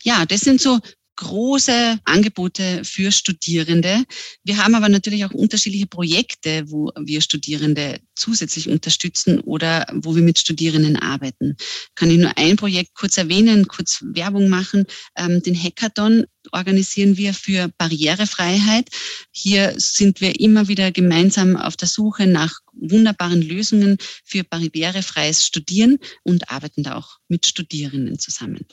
Ja, 0.02 0.24
das 0.24 0.40
sind 0.40 0.62
so 0.62 0.80
große 1.16 1.98
Angebote 2.04 2.84
für 2.84 3.10
Studierende. 3.10 4.04
Wir 4.44 4.58
haben 4.58 4.74
aber 4.74 4.88
natürlich 4.88 5.24
auch 5.24 5.30
unterschiedliche 5.30 5.86
Projekte, 5.86 6.70
wo 6.70 6.90
wir 6.98 7.20
Studierende 7.20 8.00
zusätzlich 8.14 8.68
unterstützen 8.68 9.40
oder 9.40 9.86
wo 9.92 10.14
wir 10.14 10.22
mit 10.22 10.38
Studierenden 10.38 10.96
arbeiten. 10.96 11.56
Kann 11.94 12.10
ich 12.10 12.18
nur 12.18 12.36
ein 12.36 12.56
Projekt 12.56 12.94
kurz 12.94 13.16
erwähnen, 13.16 13.66
kurz 13.66 14.04
Werbung 14.06 14.48
machen. 14.48 14.84
Ähm, 15.16 15.42
den 15.42 15.60
Hackathon 15.60 16.26
organisieren 16.52 17.16
wir 17.16 17.34
für 17.34 17.70
Barrierefreiheit. 17.78 18.88
Hier 19.32 19.74
sind 19.76 20.20
wir 20.20 20.38
immer 20.38 20.68
wieder 20.68 20.92
gemeinsam 20.92 21.56
auf 21.56 21.76
der 21.76 21.88
Suche 21.88 22.26
nach 22.26 22.60
wunderbaren 22.76 23.42
Lösungen 23.42 23.98
für 24.24 24.44
barrierefreies 24.44 25.44
Studieren 25.44 25.98
und 26.22 26.50
arbeiten 26.50 26.82
da 26.82 26.96
auch 26.96 27.18
mit 27.28 27.46
Studierenden 27.46 28.18
zusammen. 28.18 28.66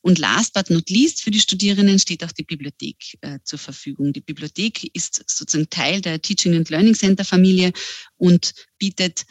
Und 0.00 0.18
last 0.18 0.54
but 0.54 0.70
not 0.70 0.88
least 0.88 1.22
für 1.22 1.30
die 1.30 1.40
Studierenden 1.40 1.98
steht 1.98 2.24
auch 2.24 2.32
die 2.32 2.44
Bibliothek 2.44 3.18
äh, 3.20 3.38
zur 3.44 3.58
Verfügung. 3.58 4.12
Die 4.12 4.20
Bibliothek 4.20 4.94
ist 4.94 5.22
sozusagen 5.26 5.68
Teil 5.70 6.00
der 6.00 6.20
Teaching 6.20 6.54
and 6.54 6.70
Learning 6.70 6.94
Center 6.94 7.24
Familie 7.24 7.72
und 8.16 8.54
bietet 8.78 9.24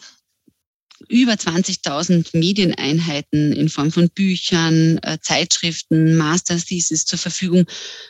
über 1.08 1.34
20.000 1.34 2.38
Medieneinheiten 2.38 3.54
in 3.54 3.70
Form 3.70 3.92
von 3.92 4.10
Büchern, 4.10 5.00
äh, 5.04 5.18
Zeitschriften, 5.22 6.18
Master 6.18 6.58
Thesis 6.58 7.06
zur 7.06 7.20
Verfügung. 7.20 7.66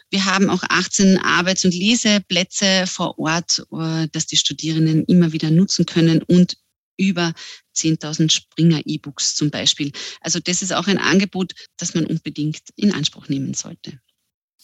Wir 0.10 0.25
haben 0.25 0.50
auch 0.50 0.63
18 0.63 1.17
Arbeits- 1.17 1.65
und 1.65 1.74
Leseplätze 1.74 2.86
vor 2.88 3.19
Ort, 3.19 3.63
äh, 3.72 4.08
dass 4.12 4.25
die 4.25 4.38
Studierenden 4.38 5.05
immer 5.05 5.31
wieder 5.31 5.51
nutzen 5.51 5.86
können 5.86 6.24
und 6.24 6.58
über 6.98 7.34
10.000 7.74 8.31
Springer-E-Books 8.31 9.36
zum 9.36 9.50
Beispiel. 9.50 9.91
Also 10.22 10.39
das 10.39 10.62
ist 10.62 10.74
auch 10.74 10.88
ein 10.88 10.98
Angebot, 10.98 11.53
das 11.77 11.96
man 11.96 12.05
unbedingt 12.05 12.62
in 12.75 12.91
Anspruch 12.91 13.29
nehmen 13.29 13.53
sollte. 13.53 14.00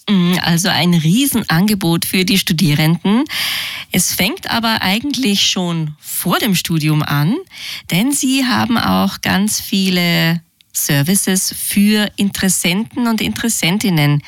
Mm, 0.08 0.36
also 0.42 0.70
ein 0.70 0.94
Riesenangebot 0.94 2.06
für 2.06 2.26
die 2.26 2.38
Studierenden. 2.38 3.24
Es 3.92 4.14
fängt 4.14 4.50
aber 4.50 4.82
eigentlich 4.82 5.42
schon 5.42 5.96
vor 6.00 6.38
dem 6.38 6.56
Studium 6.56 7.02
an, 7.02 7.36
denn 7.92 8.12
sie 8.12 8.46
haben 8.46 8.78
auch 8.78 9.22
ganz 9.22 9.60
viele 9.60 10.42
Services 10.74 11.56
für 11.58 12.12
Interessenten 12.18 13.08
und 13.08 13.22
Interessentinnen 13.22 14.22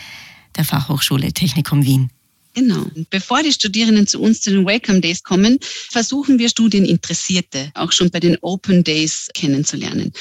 der 0.56 0.66
Fachhochschule 0.66 1.34
Technikum 1.34 1.86
Wien. 1.86 2.10
Genau. 2.54 2.88
Bevor 3.12 3.44
die 3.44 3.52
Studierenden 3.52 4.08
zu 4.08 4.20
uns 4.20 4.42
zu 4.42 4.50
den 4.50 4.66
Welcome 4.66 5.02
Days 5.02 5.22
kommen, 5.22 5.60
versuchen 5.62 6.40
wir 6.40 6.50
Studieninteressierte 6.50 7.72
auch 7.76 7.92
schon 7.92 8.10
bei 8.10 8.20
den 8.20 8.36
Open 8.42 8.84
Days 8.84 9.30
kennenzulernen. 9.36 10.12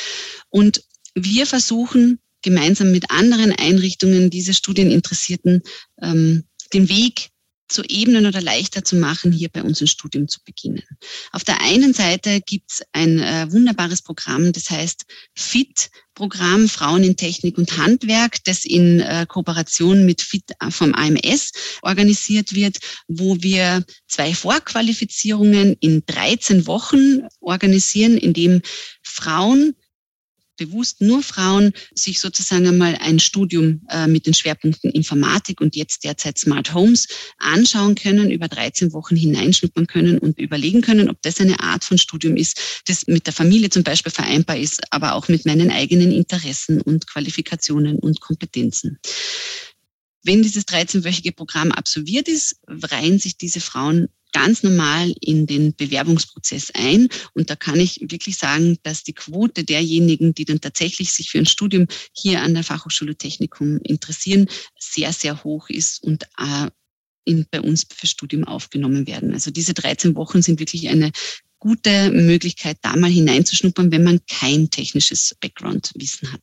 Und 0.50 0.82
wir 1.14 1.46
versuchen 1.46 2.18
gemeinsam 2.46 2.92
mit 2.92 3.10
anderen 3.10 3.50
Einrichtungen 3.50 4.30
diese 4.30 4.54
Studieninteressierten 4.54 5.62
ähm, 6.00 6.44
den 6.72 6.88
Weg 6.88 7.30
zu 7.68 7.82
ebnen 7.82 8.24
oder 8.24 8.40
leichter 8.40 8.84
zu 8.84 8.94
machen, 8.94 9.32
hier 9.32 9.48
bei 9.48 9.64
uns 9.64 9.80
ein 9.80 9.88
Studium 9.88 10.28
zu 10.28 10.38
beginnen. 10.44 10.84
Auf 11.32 11.42
der 11.42 11.60
einen 11.60 11.92
Seite 11.92 12.40
gibt 12.40 12.70
es 12.70 12.82
ein 12.92 13.18
äh, 13.18 13.50
wunderbares 13.50 14.00
Programm, 14.02 14.52
das 14.52 14.70
heißt 14.70 15.06
FIT, 15.34 15.90
Programm 16.14 16.68
Frauen 16.68 17.02
in 17.02 17.16
Technik 17.16 17.58
und 17.58 17.76
Handwerk, 17.76 18.44
das 18.44 18.64
in 18.64 19.00
äh, 19.00 19.26
Kooperation 19.28 20.06
mit 20.06 20.22
FIT 20.22 20.52
vom 20.70 20.94
AMS 20.94 21.50
organisiert 21.82 22.54
wird, 22.54 22.78
wo 23.08 23.42
wir 23.42 23.84
zwei 24.06 24.32
Vorqualifizierungen 24.34 25.76
in 25.80 26.04
13 26.06 26.68
Wochen 26.68 27.22
organisieren, 27.40 28.16
in 28.16 28.32
dem 28.32 28.62
Frauen 29.02 29.74
bewusst 30.56 31.00
nur 31.00 31.22
Frauen 31.22 31.72
sich 31.94 32.20
sozusagen 32.20 32.66
einmal 32.66 32.96
ein 33.00 33.18
Studium 33.18 33.82
äh, 33.88 34.06
mit 34.06 34.26
den 34.26 34.34
Schwerpunkten 34.34 34.90
Informatik 34.90 35.60
und 35.60 35.76
jetzt 35.76 36.04
derzeit 36.04 36.38
Smart 36.38 36.74
Homes 36.74 37.08
anschauen 37.38 37.94
können, 37.94 38.30
über 38.30 38.48
13 38.48 38.92
Wochen 38.92 39.16
hineinschnuppern 39.16 39.86
können 39.86 40.18
und 40.18 40.38
überlegen 40.38 40.82
können, 40.82 41.08
ob 41.08 41.20
das 41.22 41.40
eine 41.40 41.60
Art 41.60 41.84
von 41.84 41.98
Studium 41.98 42.36
ist, 42.36 42.82
das 42.86 43.06
mit 43.06 43.26
der 43.26 43.34
Familie 43.34 43.70
zum 43.70 43.82
Beispiel 43.82 44.12
vereinbar 44.12 44.58
ist, 44.58 44.80
aber 44.90 45.14
auch 45.14 45.28
mit 45.28 45.46
meinen 45.46 45.70
eigenen 45.70 46.12
Interessen 46.12 46.80
und 46.80 47.06
Qualifikationen 47.06 47.98
und 47.98 48.20
Kompetenzen. 48.20 48.98
Wenn 50.22 50.42
dieses 50.42 50.66
13-wöchige 50.66 51.32
Programm 51.32 51.70
absolviert 51.70 52.26
ist, 52.26 52.56
reihen 52.66 53.20
sich 53.20 53.36
diese 53.36 53.60
Frauen 53.60 54.08
ganz 54.32 54.62
normal 54.62 55.14
in 55.20 55.46
den 55.46 55.74
Bewerbungsprozess 55.74 56.70
ein. 56.74 57.08
Und 57.34 57.50
da 57.50 57.56
kann 57.56 57.80
ich 57.80 58.00
wirklich 58.00 58.36
sagen, 58.36 58.78
dass 58.82 59.02
die 59.02 59.14
Quote 59.14 59.64
derjenigen, 59.64 60.34
die 60.34 60.44
dann 60.44 60.60
tatsächlich 60.60 61.12
sich 61.12 61.30
für 61.30 61.38
ein 61.38 61.46
Studium 61.46 61.86
hier 62.12 62.42
an 62.42 62.54
der 62.54 62.64
Fachhochschule 62.64 63.16
Technikum 63.16 63.78
interessieren, 63.82 64.46
sehr, 64.78 65.12
sehr 65.12 65.42
hoch 65.44 65.68
ist 65.68 66.02
und 66.02 66.24
äh, 66.38 66.68
in, 67.24 67.46
bei 67.50 67.60
uns 67.60 67.86
für 67.94 68.06
Studium 68.06 68.44
aufgenommen 68.44 69.06
werden. 69.06 69.32
Also 69.32 69.50
diese 69.50 69.74
13 69.74 70.14
Wochen 70.14 70.42
sind 70.42 70.60
wirklich 70.60 70.88
eine 70.88 71.10
gute 71.58 72.10
Möglichkeit, 72.10 72.78
da 72.82 72.96
mal 72.96 73.10
hineinzuschnuppern, 73.10 73.90
wenn 73.90 74.04
man 74.04 74.20
kein 74.26 74.70
technisches 74.70 75.36
Background-Wissen 75.40 76.32
hat. 76.32 76.42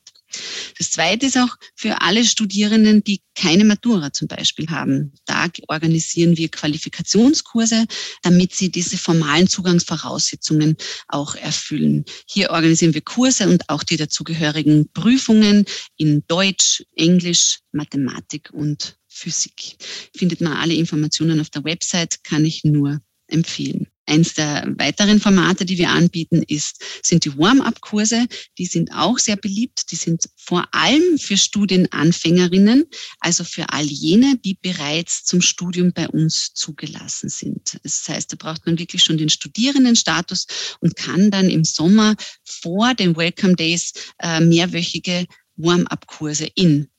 Das 0.77 0.91
Zweite 0.91 1.25
ist 1.27 1.37
auch 1.37 1.55
für 1.75 2.01
alle 2.01 2.25
Studierenden, 2.25 3.03
die 3.03 3.21
keine 3.35 3.65
Matura 3.65 4.13
zum 4.13 4.27
Beispiel 4.27 4.69
haben. 4.69 5.13
Da 5.25 5.47
organisieren 5.67 6.37
wir 6.37 6.49
Qualifikationskurse, 6.49 7.85
damit 8.21 8.53
sie 8.53 8.71
diese 8.71 8.97
formalen 8.97 9.47
Zugangsvoraussetzungen 9.47 10.77
auch 11.07 11.35
erfüllen. 11.35 12.05
Hier 12.27 12.51
organisieren 12.51 12.93
wir 12.93 13.01
Kurse 13.01 13.47
und 13.47 13.69
auch 13.69 13.83
die 13.83 13.97
dazugehörigen 13.97 14.89
Prüfungen 14.93 15.65
in 15.97 16.23
Deutsch, 16.27 16.83
Englisch, 16.95 17.59
Mathematik 17.71 18.49
und 18.51 18.97
Physik. 19.07 19.77
Findet 20.15 20.41
man 20.41 20.53
alle 20.53 20.73
Informationen 20.73 21.39
auf 21.39 21.49
der 21.49 21.63
Website, 21.63 22.23
kann 22.23 22.45
ich 22.45 22.63
nur 22.63 23.01
empfehlen. 23.27 23.87
Eins 24.05 24.33
der 24.33 24.65
weiteren 24.77 25.21
Formate, 25.21 25.65
die 25.65 25.77
wir 25.77 25.89
anbieten, 25.89 26.43
ist, 26.47 26.83
sind 27.01 27.23
die 27.25 27.37
Warm-up-Kurse. 27.37 28.27
Die 28.57 28.65
sind 28.65 28.91
auch 28.93 29.17
sehr 29.17 29.37
beliebt. 29.37 29.91
Die 29.91 29.95
sind 29.95 30.29
vor 30.35 30.67
allem 30.71 31.17
für 31.17 31.37
Studienanfängerinnen, 31.37 32.85
also 33.19 33.43
für 33.43 33.69
all 33.69 33.85
jene, 33.85 34.37
die 34.43 34.57
bereits 34.61 35.23
zum 35.23 35.41
Studium 35.41 35.93
bei 35.93 36.09
uns 36.09 36.53
zugelassen 36.53 37.29
sind. 37.29 37.79
Das 37.83 38.07
heißt, 38.07 38.33
da 38.33 38.37
braucht 38.37 38.65
man 38.65 38.77
wirklich 38.77 39.03
schon 39.03 39.17
den 39.17 39.29
Studierendenstatus 39.29 40.47
und 40.79 40.95
kann 40.95 41.31
dann 41.31 41.49
im 41.49 41.63
Sommer 41.63 42.15
vor 42.43 42.93
den 42.93 43.15
Welcome 43.15 43.55
Days 43.55 43.93
äh, 44.19 44.41
mehrwöchige 44.41 45.27
Warm-up-Kurse 45.55 46.49
in 46.55 46.89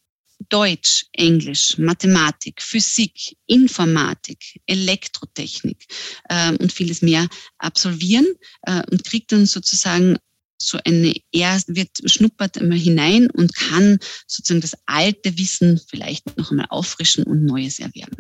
Deutsch, 0.49 1.07
Englisch, 1.13 1.79
Mathematik, 1.79 2.63
Physik, 2.63 3.37
Informatik, 3.47 4.61
Elektrotechnik 4.67 5.87
äh, 6.29 6.53
und 6.53 6.73
vieles 6.73 7.03
mehr 7.03 7.29
absolvieren 7.59 8.27
äh, 8.63 8.83
und 8.91 9.05
kriegt 9.05 9.33
dann 9.33 9.47
sozusagen 9.47 10.19
so 10.65 10.79
eine 10.85 11.15
erst 11.33 11.75
wird 11.75 11.91
schnuppert 12.07 12.57
immer 12.57 12.75
hinein 12.75 13.31
und 13.31 13.55
kann 13.55 13.99
sozusagen 14.27 14.61
das 14.61 14.77
alte 14.87 15.37
Wissen 15.37 15.81
vielleicht 15.89 16.37
noch 16.37 16.51
einmal 16.51 16.67
auffrischen 16.71 17.25
und 17.25 17.45
Neues 17.45 17.79
erwerben. 17.79 18.17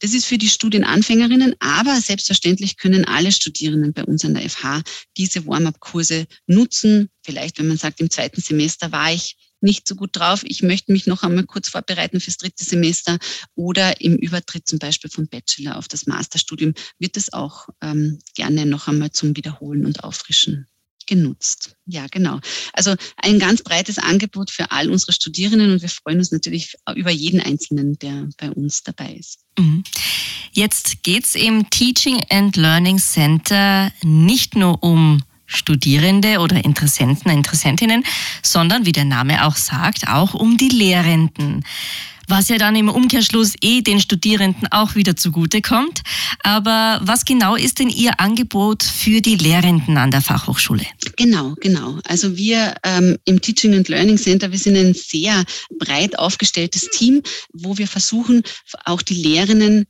Das 0.00 0.12
ist 0.12 0.26
für 0.26 0.38
die 0.38 0.48
Studienanfängerinnen, 0.48 1.54
aber 1.60 2.00
selbstverständlich 2.00 2.76
können 2.76 3.04
alle 3.04 3.32
Studierenden 3.32 3.92
bei 3.92 4.04
uns 4.04 4.24
an 4.24 4.34
der 4.34 4.48
FH 4.48 4.82
diese 5.16 5.46
Warm-up-Kurse 5.46 6.26
nutzen. 6.46 7.08
Vielleicht, 7.22 7.58
wenn 7.58 7.68
man 7.68 7.78
sagt, 7.78 8.00
im 8.00 8.10
zweiten 8.10 8.40
Semester 8.40 8.92
war 8.92 9.12
ich 9.12 9.36
nicht 9.60 9.86
so 9.86 9.94
gut 9.94 10.10
drauf, 10.12 10.42
ich 10.44 10.62
möchte 10.62 10.92
mich 10.92 11.06
noch 11.06 11.22
einmal 11.22 11.44
kurz 11.44 11.68
vorbereiten 11.68 12.20
fürs 12.20 12.36
dritte 12.36 12.64
Semester 12.64 13.18
oder 13.54 14.00
im 14.00 14.16
Übertritt 14.16 14.66
zum 14.66 14.78
Beispiel 14.78 15.10
vom 15.10 15.28
Bachelor 15.28 15.76
auf 15.76 15.88
das 15.88 16.06
Masterstudium 16.06 16.74
wird 16.98 17.16
es 17.16 17.32
auch 17.32 17.68
ähm, 17.80 18.18
gerne 18.34 18.66
noch 18.66 18.88
einmal 18.88 19.10
zum 19.10 19.36
Wiederholen 19.36 19.86
und 19.86 20.04
Auffrischen 20.04 20.66
genutzt. 21.06 21.74
Ja, 21.86 22.06
genau. 22.10 22.38
Also 22.72 22.94
ein 23.16 23.38
ganz 23.40 23.62
breites 23.62 23.98
Angebot 23.98 24.50
für 24.50 24.70
all 24.70 24.90
unsere 24.90 25.12
Studierenden 25.12 25.72
und 25.72 25.82
wir 25.82 25.88
freuen 25.88 26.18
uns 26.18 26.30
natürlich 26.30 26.76
über 26.94 27.10
jeden 27.10 27.40
Einzelnen, 27.40 27.98
der 27.98 28.28
bei 28.38 28.50
uns 28.50 28.84
dabei 28.84 29.14
ist. 29.14 29.40
Mhm. 29.58 29.82
Jetzt 30.52 31.02
geht 31.02 31.24
es 31.24 31.34
im 31.34 31.68
Teaching 31.70 32.24
and 32.28 32.56
Learning 32.56 32.98
Center 32.98 33.92
nicht 34.02 34.54
nur 34.54 34.82
um 34.82 35.22
Studierende 35.50 36.38
oder 36.38 36.64
Interessenten, 36.64 37.30
Interessentinnen, 37.30 38.04
sondern 38.42 38.86
wie 38.86 38.92
der 38.92 39.04
Name 39.04 39.46
auch 39.46 39.56
sagt, 39.56 40.08
auch 40.08 40.34
um 40.34 40.56
die 40.56 40.68
Lehrenden. 40.68 41.64
Was 42.28 42.48
ja 42.48 42.58
dann 42.58 42.76
im 42.76 42.88
Umkehrschluss 42.88 43.54
eh 43.60 43.80
den 43.80 44.00
Studierenden 44.00 44.68
auch 44.70 44.94
wieder 44.94 45.16
zugute 45.16 45.60
kommt. 45.60 46.02
Aber 46.44 47.00
was 47.02 47.24
genau 47.24 47.56
ist 47.56 47.80
denn 47.80 47.88
Ihr 47.88 48.20
Angebot 48.20 48.84
für 48.84 49.20
die 49.20 49.34
Lehrenden 49.34 49.98
an 49.98 50.12
der 50.12 50.20
Fachhochschule? 50.20 50.86
Genau, 51.16 51.56
genau. 51.60 51.98
Also 52.04 52.36
wir 52.36 52.76
ähm, 52.84 53.18
im 53.24 53.40
Teaching 53.40 53.74
and 53.74 53.88
Learning 53.88 54.16
Center, 54.16 54.52
wir 54.52 54.58
sind 54.60 54.76
ein 54.76 54.94
sehr 54.94 55.44
breit 55.80 56.16
aufgestelltes 56.20 56.88
Team, 56.90 57.20
wo 57.52 57.76
wir 57.78 57.88
versuchen, 57.88 58.44
auch 58.84 59.02
die 59.02 59.14
Lehrenden 59.14 59.86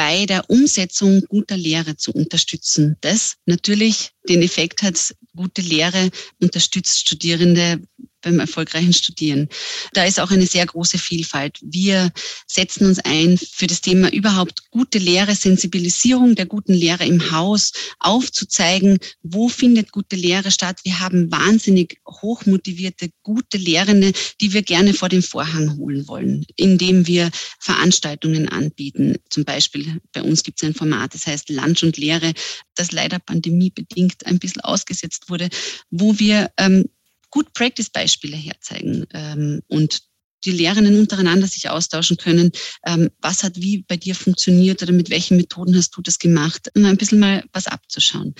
bei 0.00 0.26
der 0.26 0.48
Umsetzung 0.48 1.22
guter 1.28 1.56
Lehre 1.56 1.94
zu 1.94 2.10
unterstützen. 2.10 2.96
Das 3.00 3.36
natürlich 3.44 4.12
den 4.28 4.42
Effekt 4.42 4.82
hat, 4.82 5.14
gute 5.34 5.62
Lehre 5.62 6.10
unterstützt 6.40 7.00
Studierende 7.00 7.80
beim 8.22 8.38
erfolgreichen 8.38 8.92
Studieren. 8.92 9.48
Da 9.92 10.04
ist 10.04 10.20
auch 10.20 10.30
eine 10.30 10.46
sehr 10.46 10.66
große 10.66 10.98
Vielfalt. 10.98 11.58
Wir 11.62 12.12
setzen 12.46 12.86
uns 12.86 12.98
ein 12.98 13.38
für 13.38 13.66
das 13.66 13.80
Thema 13.80 14.12
überhaupt 14.12 14.70
gute 14.70 14.98
Lehre, 14.98 15.34
Sensibilisierung 15.34 16.34
der 16.34 16.46
guten 16.46 16.74
Lehre 16.74 17.06
im 17.06 17.30
Haus, 17.30 17.72
aufzuzeigen, 17.98 18.98
wo 19.22 19.48
findet 19.48 19.92
gute 19.92 20.16
Lehre 20.16 20.50
statt. 20.50 20.80
Wir 20.84 21.00
haben 21.00 21.30
wahnsinnig 21.30 21.98
hochmotivierte, 22.06 23.10
gute 23.22 23.56
Lehrende, 23.56 24.12
die 24.40 24.52
wir 24.52 24.62
gerne 24.62 24.94
vor 24.94 25.08
den 25.08 25.22
Vorhang 25.22 25.76
holen 25.78 26.06
wollen, 26.08 26.44
indem 26.56 27.06
wir 27.06 27.30
Veranstaltungen 27.58 28.48
anbieten. 28.48 29.16
Zum 29.30 29.44
Beispiel 29.44 30.00
bei 30.12 30.22
uns 30.22 30.42
gibt 30.42 30.62
es 30.62 30.68
ein 30.68 30.74
Format, 30.74 31.14
das 31.14 31.26
heißt 31.26 31.48
Lunch 31.50 31.82
und 31.82 31.96
Lehre, 31.96 32.32
das 32.80 32.92
leider 32.92 33.18
pandemiebedingt 33.18 34.26
ein 34.26 34.38
bisschen 34.38 34.62
ausgesetzt 34.62 35.28
wurde, 35.28 35.48
wo 35.90 36.18
wir 36.18 36.50
ähm, 36.56 36.86
gut 37.30 37.52
Practice-Beispiele 37.52 38.36
herzeigen 38.36 39.06
ähm, 39.12 39.62
und 39.68 40.00
die 40.44 40.52
Lehrenden 40.52 40.98
untereinander 40.98 41.46
sich 41.46 41.68
austauschen 41.68 42.16
können. 42.16 42.50
Ähm, 42.86 43.10
was 43.20 43.42
hat 43.42 43.56
wie 43.56 43.84
bei 43.86 43.96
dir 43.96 44.14
funktioniert 44.14 44.82
oder 44.82 44.92
mit 44.92 45.10
welchen 45.10 45.36
Methoden 45.36 45.76
hast 45.76 45.96
du 45.96 46.00
das 46.00 46.18
gemacht? 46.18 46.70
Um 46.74 46.86
ein 46.86 46.96
bisschen 46.96 47.20
mal 47.20 47.44
was 47.52 47.66
abzuschauen. 47.66 48.34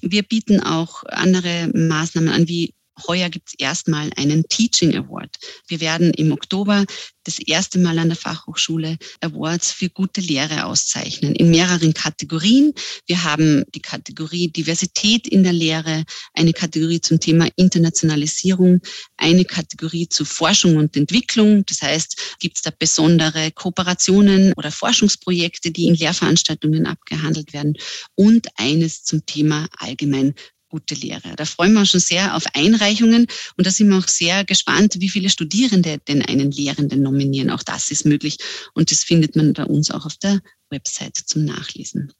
Wir 0.00 0.22
bieten 0.22 0.60
auch 0.60 1.04
andere 1.04 1.70
Maßnahmen 1.74 2.30
an, 2.30 2.48
wie 2.48 2.74
Heuer 3.06 3.30
gibt 3.30 3.48
es 3.48 3.54
erstmal 3.58 4.10
einen 4.16 4.44
Teaching 4.48 4.94
Award. 4.96 5.36
Wir 5.66 5.80
werden 5.80 6.12
im 6.14 6.32
Oktober 6.32 6.84
das 7.24 7.38
erste 7.38 7.78
Mal 7.78 7.98
an 7.98 8.08
der 8.08 8.16
Fachhochschule 8.16 8.98
Awards 9.20 9.72
für 9.72 9.88
gute 9.88 10.20
Lehre 10.20 10.66
auszeichnen 10.66 11.34
in 11.34 11.50
mehreren 11.50 11.94
Kategorien. 11.94 12.74
Wir 13.06 13.24
haben 13.24 13.64
die 13.74 13.80
Kategorie 13.80 14.48
Diversität 14.48 15.28
in 15.28 15.42
der 15.42 15.52
Lehre, 15.52 16.04
eine 16.34 16.52
Kategorie 16.52 17.00
zum 17.00 17.20
Thema 17.20 17.48
Internationalisierung, 17.56 18.80
eine 19.16 19.44
Kategorie 19.44 20.08
zu 20.08 20.24
Forschung 20.24 20.76
und 20.76 20.96
Entwicklung. 20.96 21.64
Das 21.66 21.82
heißt, 21.82 22.36
gibt 22.40 22.56
es 22.56 22.62
da 22.62 22.70
besondere 22.76 23.52
Kooperationen 23.52 24.52
oder 24.56 24.70
Forschungsprojekte, 24.70 25.70
die 25.70 25.86
in 25.86 25.94
Lehrveranstaltungen 25.94 26.86
abgehandelt 26.86 27.52
werden 27.52 27.78
und 28.16 28.48
eines 28.56 29.04
zum 29.04 29.24
Thema 29.26 29.68
allgemein 29.78 30.34
gute 30.72 30.94
Lehre. 30.94 31.36
Da 31.36 31.44
freuen 31.44 31.74
wir 31.74 31.80
uns 31.80 31.90
schon 31.90 32.00
sehr 32.00 32.34
auf 32.34 32.44
Einreichungen 32.54 33.26
und 33.56 33.66
da 33.66 33.70
sind 33.70 33.90
wir 33.90 33.98
auch 33.98 34.08
sehr 34.08 34.44
gespannt, 34.44 34.96
wie 34.98 35.10
viele 35.10 35.28
Studierende 35.28 35.98
denn 36.08 36.22
einen 36.22 36.50
Lehrenden 36.50 37.02
nominieren. 37.02 37.50
Auch 37.50 37.62
das 37.62 37.90
ist 37.90 38.06
möglich 38.06 38.38
und 38.72 38.90
das 38.90 39.04
findet 39.04 39.36
man 39.36 39.52
bei 39.52 39.66
uns 39.66 39.90
auch 39.90 40.06
auf 40.06 40.16
der 40.16 40.40
Website 40.70 41.16
zum 41.16 41.44
Nachlesen. 41.44 42.12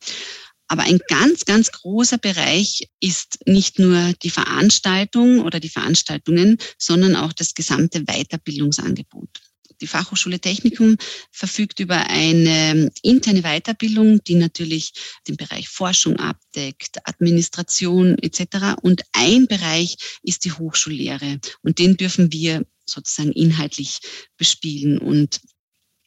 Aber 0.68 0.82
ein 0.82 1.00
ganz, 1.08 1.46
ganz 1.46 1.72
großer 1.72 2.18
Bereich 2.18 2.88
ist 3.00 3.38
nicht 3.46 3.78
nur 3.78 4.12
die 4.22 4.30
Veranstaltung 4.30 5.40
oder 5.40 5.58
die 5.58 5.68
Veranstaltungen, 5.70 6.58
sondern 6.78 7.16
auch 7.16 7.32
das 7.32 7.54
gesamte 7.54 8.04
Weiterbildungsangebot. 8.04 9.51
Die 9.82 9.88
Fachhochschule 9.88 10.38
Technikum 10.38 10.96
verfügt 11.32 11.80
über 11.80 12.06
eine 12.06 12.90
interne 13.02 13.42
Weiterbildung, 13.42 14.22
die 14.22 14.36
natürlich 14.36 14.92
den 15.26 15.36
Bereich 15.36 15.68
Forschung 15.68 16.16
abdeckt, 16.16 16.98
Administration 17.04 18.16
etc. 18.18 18.76
Und 18.80 19.02
ein 19.12 19.48
Bereich 19.48 19.96
ist 20.22 20.44
die 20.44 20.52
Hochschullehre. 20.52 21.40
Und 21.62 21.80
den 21.80 21.96
dürfen 21.96 22.32
wir 22.32 22.64
sozusagen 22.86 23.32
inhaltlich 23.32 23.98
bespielen. 24.36 24.98
Und 24.98 25.40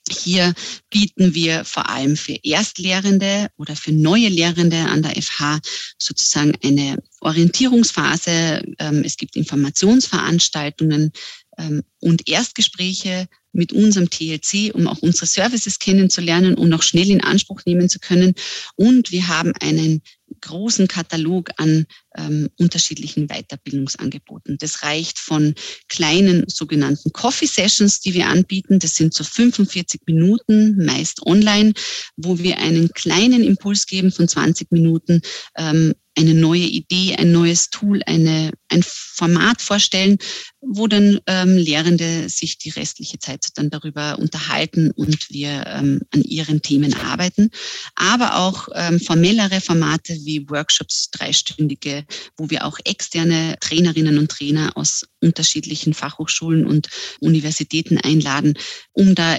hier 0.09 0.53
bieten 0.89 1.33
wir 1.33 1.65
vor 1.65 1.89
allem 1.89 2.15
für 2.15 2.37
Erstlehrende 2.43 3.49
oder 3.57 3.75
für 3.75 3.91
neue 3.91 4.29
Lehrende 4.29 4.77
an 4.77 5.01
der 5.01 5.21
FH 5.21 5.59
sozusagen 5.97 6.53
eine 6.63 6.97
Orientierungsphase. 7.21 8.61
Ähm, 8.79 9.03
es 9.03 9.17
gibt 9.17 9.35
Informationsveranstaltungen 9.35 11.11
ähm, 11.57 11.83
und 11.99 12.29
Erstgespräche 12.29 13.27
mit 13.55 13.73
unserem 13.73 14.09
TLC, 14.09 14.73
um 14.73 14.87
auch 14.87 14.99
unsere 14.99 15.25
Services 15.25 15.79
kennenzulernen 15.79 16.55
und 16.55 16.73
auch 16.73 16.83
schnell 16.83 17.09
in 17.09 17.23
Anspruch 17.23 17.61
nehmen 17.65 17.89
zu 17.89 17.99
können. 17.99 18.35
Und 18.75 19.11
wir 19.11 19.27
haben 19.27 19.53
einen 19.61 20.01
großen 20.41 20.87
Katalog 20.87 21.51
an 21.57 21.85
ähm, 22.17 22.49
unterschiedlichen 22.59 23.27
Weiterbildungsangeboten. 23.27 24.57
Das 24.59 24.83
reicht 24.83 25.19
von 25.19 25.55
kleinen 25.87 26.45
sogenannten 26.47 27.11
Coffee 27.13 27.45
Sessions, 27.47 27.99
die 27.99 28.13
wir 28.13 28.27
anbieten. 28.27 28.79
Das 28.79 28.95
sind 28.95 29.13
so 29.13 29.23
45 29.23 30.01
Minuten, 30.05 30.83
meist 30.83 31.25
online, 31.25 31.73
wo 32.17 32.39
wir 32.39 32.57
einen 32.57 32.89
kleinen 32.89 33.43
Impuls 33.43 33.85
geben 33.85 34.11
von 34.11 34.27
20 34.27 34.71
Minuten, 34.71 35.21
ähm, 35.57 35.93
eine 36.17 36.33
neue 36.33 36.63
Idee, 36.63 37.15
ein 37.15 37.31
neues 37.31 37.69
Tool, 37.69 38.01
eine, 38.05 38.51
ein 38.69 38.83
Format 38.83 39.61
vorstellen, 39.61 40.17
wo 40.61 40.87
dann 40.87 41.19
ähm, 41.27 41.57
Lehrende 41.57 42.29
sich 42.29 42.57
die 42.57 42.69
restliche 42.69 43.19
Zeit 43.19 43.47
dann 43.55 43.69
darüber 43.69 44.17
unterhalten 44.17 44.91
und 44.91 45.29
wir 45.29 45.65
ähm, 45.67 46.01
an 46.11 46.21
ihren 46.23 46.61
Themen 46.61 46.93
arbeiten. 46.93 47.49
Aber 47.95 48.37
auch 48.37 48.69
ähm, 48.73 48.99
formellere 48.99 49.61
Formate 49.61 50.13
wie 50.23 50.49
Workshops, 50.49 51.11
dreistündige, 51.11 52.05
wo 52.37 52.49
wir 52.49 52.65
auch 52.65 52.79
externe 52.85 53.57
Trainerinnen 53.59 54.17
und 54.17 54.31
Trainer 54.31 54.71
aus 54.75 55.05
unterschiedlichen 55.21 55.93
Fachhochschulen 55.93 56.65
und 56.65 56.89
Universitäten 57.19 57.97
einladen, 57.97 58.57
um 58.93 59.15
da 59.15 59.37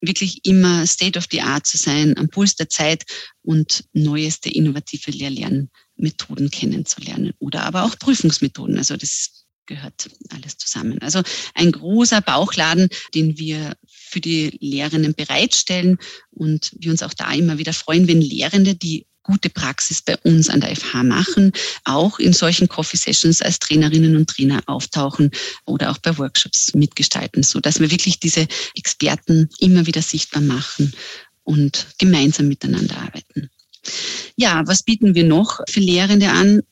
wirklich 0.00 0.44
immer 0.44 0.86
State 0.86 1.18
of 1.18 1.26
the 1.30 1.40
Art 1.40 1.66
zu 1.66 1.76
sein, 1.76 2.16
am 2.16 2.28
Puls 2.28 2.54
der 2.54 2.68
Zeit 2.68 3.04
und 3.42 3.84
neueste 3.92 4.48
innovative 4.48 5.10
Lehr-Lernmethoden 5.98 6.50
kennenzulernen 6.50 7.32
oder 7.38 7.64
aber 7.64 7.84
auch 7.84 7.98
Prüfungsmethoden. 7.98 8.78
Also 8.78 8.96
das 8.96 9.44
gehört 9.66 10.08
alles 10.30 10.56
zusammen. 10.56 11.00
Also 11.02 11.22
ein 11.54 11.72
großer 11.72 12.22
Bauchladen, 12.22 12.88
den 13.14 13.36
wir 13.36 13.76
für 13.86 14.20
die 14.20 14.56
Lehrenden 14.60 15.14
bereitstellen 15.14 15.98
und 16.30 16.72
wir 16.78 16.90
uns 16.90 17.02
auch 17.02 17.12
da 17.12 17.30
immer 17.32 17.58
wieder 17.58 17.74
freuen, 17.74 18.08
wenn 18.08 18.22
Lehrende, 18.22 18.74
die 18.74 19.06
gute 19.22 19.50
Praxis 19.50 20.00
bei 20.00 20.16
uns 20.18 20.48
an 20.48 20.62
der 20.62 20.74
FH 20.74 21.02
machen, 21.02 21.52
auch 21.84 22.18
in 22.18 22.32
solchen 22.32 22.66
Coffee 22.66 22.96
Sessions 22.96 23.42
als 23.42 23.58
Trainerinnen 23.58 24.16
und 24.16 24.30
Trainer 24.30 24.62
auftauchen 24.64 25.30
oder 25.66 25.90
auch 25.90 25.98
bei 25.98 26.16
Workshops 26.16 26.72
mitgestalten, 26.74 27.42
so 27.42 27.60
dass 27.60 27.78
wir 27.78 27.90
wirklich 27.90 28.20
diese 28.20 28.48
Experten 28.74 29.50
immer 29.58 29.84
wieder 29.84 30.00
sichtbar 30.00 30.40
machen 30.40 30.94
und 31.42 31.88
gemeinsam 31.98 32.48
miteinander 32.48 32.96
arbeiten. 32.96 33.50
Ja, 34.36 34.62
was 34.66 34.82
bieten 34.82 35.14
wir 35.14 35.24
noch 35.24 35.60
für 35.68 35.80
Lehrende 35.80 36.30
an? 36.30 36.62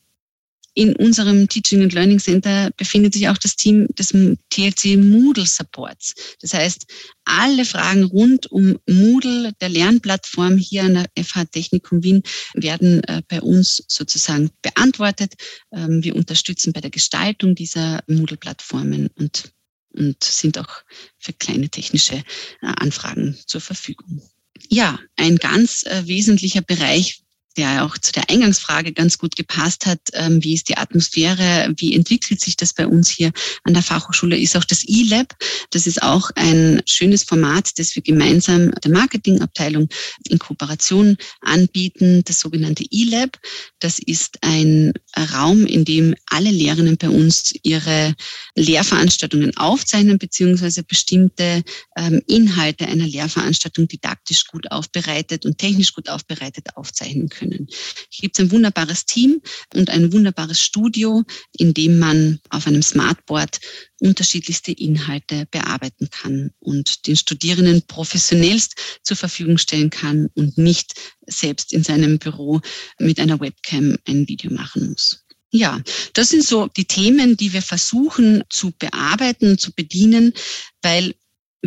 in 0.77 0.95
unserem 0.95 1.49
Teaching 1.49 1.81
and 1.81 1.93
Learning 1.93 2.19
Center 2.19 2.69
befindet 2.77 3.13
sich 3.13 3.27
auch 3.27 3.37
das 3.39 3.55
Team 3.55 3.87
des 3.97 4.09
TLC 4.09 4.95
Moodle 4.95 5.47
Supports. 5.47 6.13
Das 6.39 6.53
heißt, 6.53 6.85
alle 7.25 7.65
Fragen 7.65 8.03
rund 8.03 8.45
um 8.51 8.77
Moodle, 8.87 9.53
der 9.59 9.69
Lernplattform 9.69 10.55
hier 10.57 10.83
an 10.83 10.93
der 10.93 11.23
FH 11.23 11.45
Technikum 11.45 12.03
Wien, 12.03 12.21
werden 12.53 13.03
äh, 13.05 13.23
bei 13.27 13.41
uns 13.41 13.83
sozusagen 13.87 14.51
beantwortet. 14.61 15.33
Ähm, 15.71 16.03
wir 16.03 16.15
unterstützen 16.15 16.73
bei 16.73 16.81
der 16.81 16.91
Gestaltung 16.91 17.55
dieser 17.55 18.03
Moodle-Plattformen 18.05 19.09
und, 19.15 19.51
und 19.95 20.23
sind 20.23 20.59
auch 20.59 20.83
für 21.17 21.33
kleine 21.33 21.69
technische 21.69 22.17
äh, 22.17 22.21
Anfragen 22.61 23.35
zur 23.47 23.61
Verfügung. 23.61 24.21
Ja, 24.69 24.99
ein 25.15 25.37
ganz 25.37 25.83
äh, 25.83 26.07
wesentlicher 26.07 26.61
Bereich, 26.61 27.21
der 27.57 27.83
auch 27.83 27.97
zu 27.97 28.11
der 28.11 28.29
Eingangsfrage 28.29 28.93
ganz 28.93 29.17
gut 29.17 29.35
gepasst 29.35 29.85
hat. 29.85 29.99
Ähm, 30.13 30.43
wie 30.43 30.53
ist 30.53 30.69
die 30.69 30.77
Atmosphäre? 30.77 31.73
Wie 31.77 31.95
entwickelt 31.95 32.39
sich 32.39 32.55
das 32.55 32.71
bei 32.71 32.87
uns 32.87 33.09
hier 33.09 33.31
an 33.63 33.73
der 33.73 33.83
Fachhochschule? 33.83 34.37
Ist 34.37 34.55
auch 34.55 34.63
das 34.63 34.83
E-Lab. 34.87 35.35
Das 35.71 35.87
ist 35.87 36.03
auch 36.03 36.29
ein 36.35 36.81
schönes 36.85 37.23
Format, 37.23 37.77
das 37.79 37.95
wir 37.95 38.03
gemeinsam 38.03 38.71
der 38.71 38.91
Marketingabteilung 38.91 39.89
in 40.29 40.37
Kooperation 40.37 41.17
anbieten. 41.41 42.23
Das 42.25 42.39
sogenannte 42.39 42.85
E-Lab. 42.89 43.39
Das 43.79 43.97
ist 43.97 44.37
ein 44.41 44.93
Raum, 45.33 45.65
in 45.65 45.83
dem 45.83 46.15
alle 46.27 46.51
Lehrerinnen 46.51 46.97
bei 46.97 47.09
uns 47.09 47.53
ihre 47.63 48.13
Lehrveranstaltungen 48.55 49.57
aufzeichnen, 49.57 50.19
beziehungsweise 50.19 50.83
bestimmte 50.83 51.63
ähm, 51.97 52.21
Inhalte 52.27 52.85
einer 52.85 53.07
Lehrveranstaltung 53.07 53.87
didaktisch 53.87 54.45
gut 54.45 54.71
aufbereitet 54.71 55.45
und 55.45 55.57
technisch 55.57 55.93
gut 55.93 56.09
aufbereitet 56.09 56.75
aufzeichnen 56.75 57.29
können 57.29 57.46
können. 57.49 57.67
Hier 58.09 58.21
gibt 58.23 58.37
es 58.37 58.45
ein 58.45 58.51
wunderbares 58.51 59.05
Team 59.05 59.41
und 59.73 59.89
ein 59.89 60.11
wunderbares 60.11 60.61
Studio, 60.61 61.23
in 61.57 61.73
dem 61.73 61.99
man 61.99 62.39
auf 62.49 62.67
einem 62.67 62.83
Smartboard 62.83 63.59
unterschiedlichste 63.99 64.71
Inhalte 64.71 65.47
bearbeiten 65.51 66.09
kann 66.09 66.51
und 66.59 67.07
den 67.07 67.15
Studierenden 67.15 67.81
professionellst 67.87 68.75
zur 69.03 69.17
Verfügung 69.17 69.57
stellen 69.57 69.89
kann 69.89 70.29
und 70.35 70.57
nicht 70.57 70.93
selbst 71.25 71.73
in 71.73 71.83
seinem 71.83 72.19
Büro 72.19 72.61
mit 72.99 73.19
einer 73.19 73.39
Webcam 73.39 73.97
ein 74.07 74.27
Video 74.27 74.51
machen 74.51 74.89
muss. 74.89 75.23
Ja, 75.49 75.81
das 76.13 76.29
sind 76.29 76.43
so 76.43 76.67
die 76.67 76.85
Themen, 76.85 77.37
die 77.37 77.53
wir 77.53 77.61
versuchen 77.61 78.43
zu 78.49 78.73
bearbeiten 78.77 79.57
zu 79.57 79.71
bedienen, 79.73 80.33
weil 80.81 81.15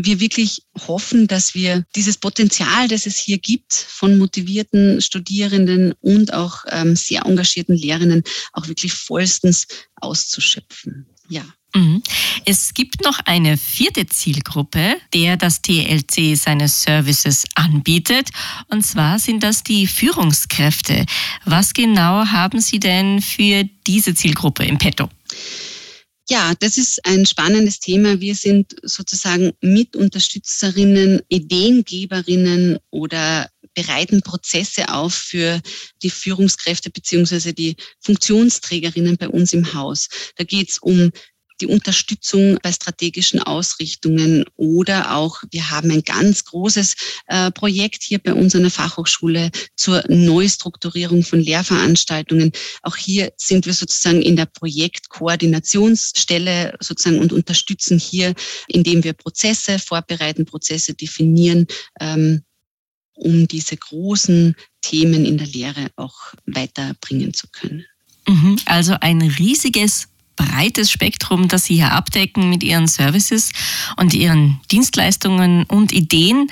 wir 0.05 0.21
wirklich 0.21 0.63
hoffen, 0.87 1.27
dass 1.27 1.55
wir 1.55 1.85
dieses 1.97 2.17
Potenzial, 2.17 2.89
das 2.89 3.07
es 3.07 3.17
hier 3.17 3.39
gibt, 3.39 3.73
von 3.73 4.19
motivierten 4.19 5.01
Studierenden 5.01 5.93
und 6.01 6.33
auch 6.33 6.65
ähm, 6.69 6.97
sehr 6.97 7.25
engagierten 7.27 7.75
Lehrerinnen 7.75 8.23
auch 8.53 8.69
wirklich 8.69 8.93
vollstens 8.93 9.67
auszuschöpfen. 9.97 11.07
Ja. 11.29 11.45
Mhm. 11.75 12.03
Es 12.45 12.75
gibt 12.75 13.05
noch 13.05 13.21
eine 13.27 13.57
vierte 13.57 14.07
Zielgruppe, 14.07 14.97
der 15.15 15.37
das 15.37 15.63
TLC 15.63 16.37
seine 16.37 16.69
Services 16.69 17.45
anbietet. 17.55 18.31
Und 18.69 18.85
zwar 18.85 19.19
sind 19.19 19.45
das 19.45 19.63
die 19.63 19.87
Führungskräfte. 19.87 21.07
Was 21.45 21.73
genau 21.73 22.27
haben 22.27 22.61
Sie 22.61 22.81
denn 22.81 23.23
für 23.23 23.65
diese 23.87 24.15
Zielgruppe 24.15 24.65
im 24.65 24.79
Petto? 24.79 25.09
Ja, 26.31 26.55
das 26.61 26.79
ist 26.79 27.05
ein 27.05 27.27
spannendes 27.27 27.81
Thema. 27.81 28.21
Wir 28.21 28.37
sind 28.37 28.77
sozusagen 28.85 29.51
Mitunterstützerinnen, 29.62 31.23
Ideengeberinnen 31.29 32.79
oder 32.90 33.51
bereiten 33.75 34.23
Prozesse 34.23 34.95
auf 34.95 35.12
für 35.12 35.61
die 36.05 36.11
Führungskräfte 36.11 36.90
beziehungsweise 36.90 37.53
die 37.53 37.75
Funktionsträgerinnen 37.99 39.16
bei 39.16 39.29
uns 39.29 39.53
im 39.53 39.75
Haus. 39.75 40.09
Da 40.37 40.45
geht 40.45 40.71
es 40.71 40.79
um 40.79 41.11
die 41.61 41.66
Unterstützung 41.66 42.59
bei 42.62 42.73
strategischen 42.73 43.40
Ausrichtungen 43.40 44.44
oder 44.57 45.14
auch, 45.14 45.42
wir 45.51 45.70
haben 45.70 45.90
ein 45.90 46.03
ganz 46.03 46.44
großes 46.44 46.94
äh, 47.27 47.51
Projekt 47.51 48.03
hier 48.03 48.18
bei 48.18 48.33
uns 48.35 48.55
an 48.55 48.62
der 48.62 48.70
Fachhochschule 48.70 49.51
zur 49.77 50.03
Neustrukturierung 50.09 51.23
von 51.23 51.40
Lehrveranstaltungen. 51.40 52.53
Auch 52.83 52.96
hier 52.96 53.33
sind 53.37 53.66
wir 53.66 53.75
sozusagen 53.75 54.23
in 54.23 54.37
der 54.37 54.46
Projektkoordinationsstelle 54.46 56.79
sozusagen 56.81 57.18
und 57.18 57.33
unterstützen 57.33 57.99
hier, 57.99 58.35
indem 58.68 59.05
wir 59.05 59.12
Prozesse 59.12 59.79
vorbereiten, 59.79 60.46
Prozesse 60.46 60.94
definieren, 60.94 61.66
ähm, 62.01 62.42
um 63.14 63.46
diese 63.46 63.77
großen 63.77 64.57
Themen 64.81 65.27
in 65.27 65.37
der 65.37 65.46
Lehre 65.46 65.90
auch 65.96 66.33
weiterbringen 66.46 67.35
zu 67.35 67.46
können. 67.53 67.85
Mhm. 68.27 68.59
Also 68.66 68.96
ein 69.01 69.23
riesiges 69.23 70.10
breites 70.40 70.90
Spektrum, 70.90 71.48
das 71.48 71.64
Sie 71.64 71.74
hier 71.74 71.92
abdecken 71.92 72.48
mit 72.48 72.62
Ihren 72.62 72.87
Services 72.87 73.50
und 73.96 74.14
Ihren 74.14 74.61
Dienstleistungen 74.70 75.64
und 75.64 75.92
Ideen. 75.92 76.50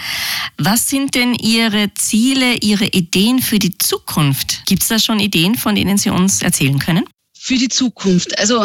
Was 0.59 0.88
sind 0.88 1.14
denn 1.14 1.35
Ihre 1.35 1.92
Ziele, 1.94 2.57
Ihre 2.57 2.87
Ideen 2.87 3.40
für 3.40 3.59
die 3.59 3.77
Zukunft? 3.79 4.62
Gibt 4.66 4.83
es 4.83 4.88
da 4.88 4.98
schon 4.98 5.20
Ideen, 5.20 5.55
von 5.55 5.74
denen 5.74 5.98
Sie 5.98 6.11
uns 6.11 6.42
erzählen 6.42 6.79
können? 6.79 7.05
Für 7.49 7.57
die 7.57 7.71
Zukunft. 7.71 8.39
Also 8.39 8.63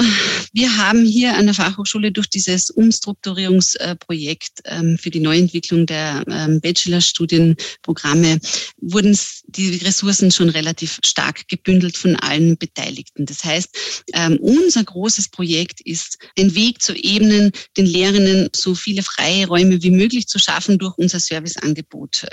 wir 0.52 0.76
haben 0.76 1.06
hier 1.06 1.38
an 1.38 1.46
der 1.46 1.56
Fachhochschule 1.56 2.12
durch 2.12 2.30
dieses 2.30 2.70
Umstrukturierungsprojekt 2.70 4.60
ähm, 4.66 4.98
für 4.98 5.10
die 5.10 5.22
Neuentwicklung 5.22 5.86
der 5.86 6.22
ähm, 6.30 6.60
Bachelorstudienprogramme 6.60 8.42
wurden 8.82 9.18
die 9.48 9.78
Ressourcen 9.78 10.32
schon 10.32 10.50
relativ 10.50 11.00
stark 11.06 11.48
gebündelt 11.48 11.96
von 11.96 12.18
allen 12.18 12.58
Beteiligten. 12.58 13.26
Das 13.26 13.46
heißt, 13.46 13.70
ähm, 14.16 14.38
unser 14.42 14.84
großes 14.84 15.30
Projekt 15.30 15.80
ist, 15.80 16.18
den 16.38 16.54
Weg 16.54 16.82
zu 16.82 16.94
ebnen, 16.94 17.54
den 17.78 17.86
Lehrenden 17.86 18.50
so 18.54 18.76
viele 18.76 19.02
freie 19.02 19.48
Räume 19.48 19.82
wie 19.82 19.92
möglich 19.92 20.28
zu 20.28 20.40
schaffen 20.40 20.78
durch 20.78 20.98
unser 20.98 21.22
Serviceangebot, 21.22 22.26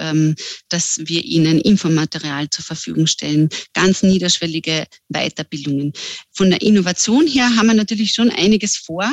dass 0.68 1.00
wir 1.04 1.24
ihnen 1.24 1.60
Infomaterial 1.60 2.50
zur 2.50 2.64
Verfügung 2.64 3.06
stellen, 3.06 3.48
ganz 3.72 4.02
niederschwellige 4.02 4.86
Weiterbildungen 5.08 5.92
von 6.40 6.48
der 6.48 6.62
Innovation 6.62 7.26
her 7.26 7.54
haben 7.54 7.66
wir 7.66 7.74
natürlich 7.74 8.14
schon 8.14 8.30
einiges 8.30 8.74
vor. 8.74 9.04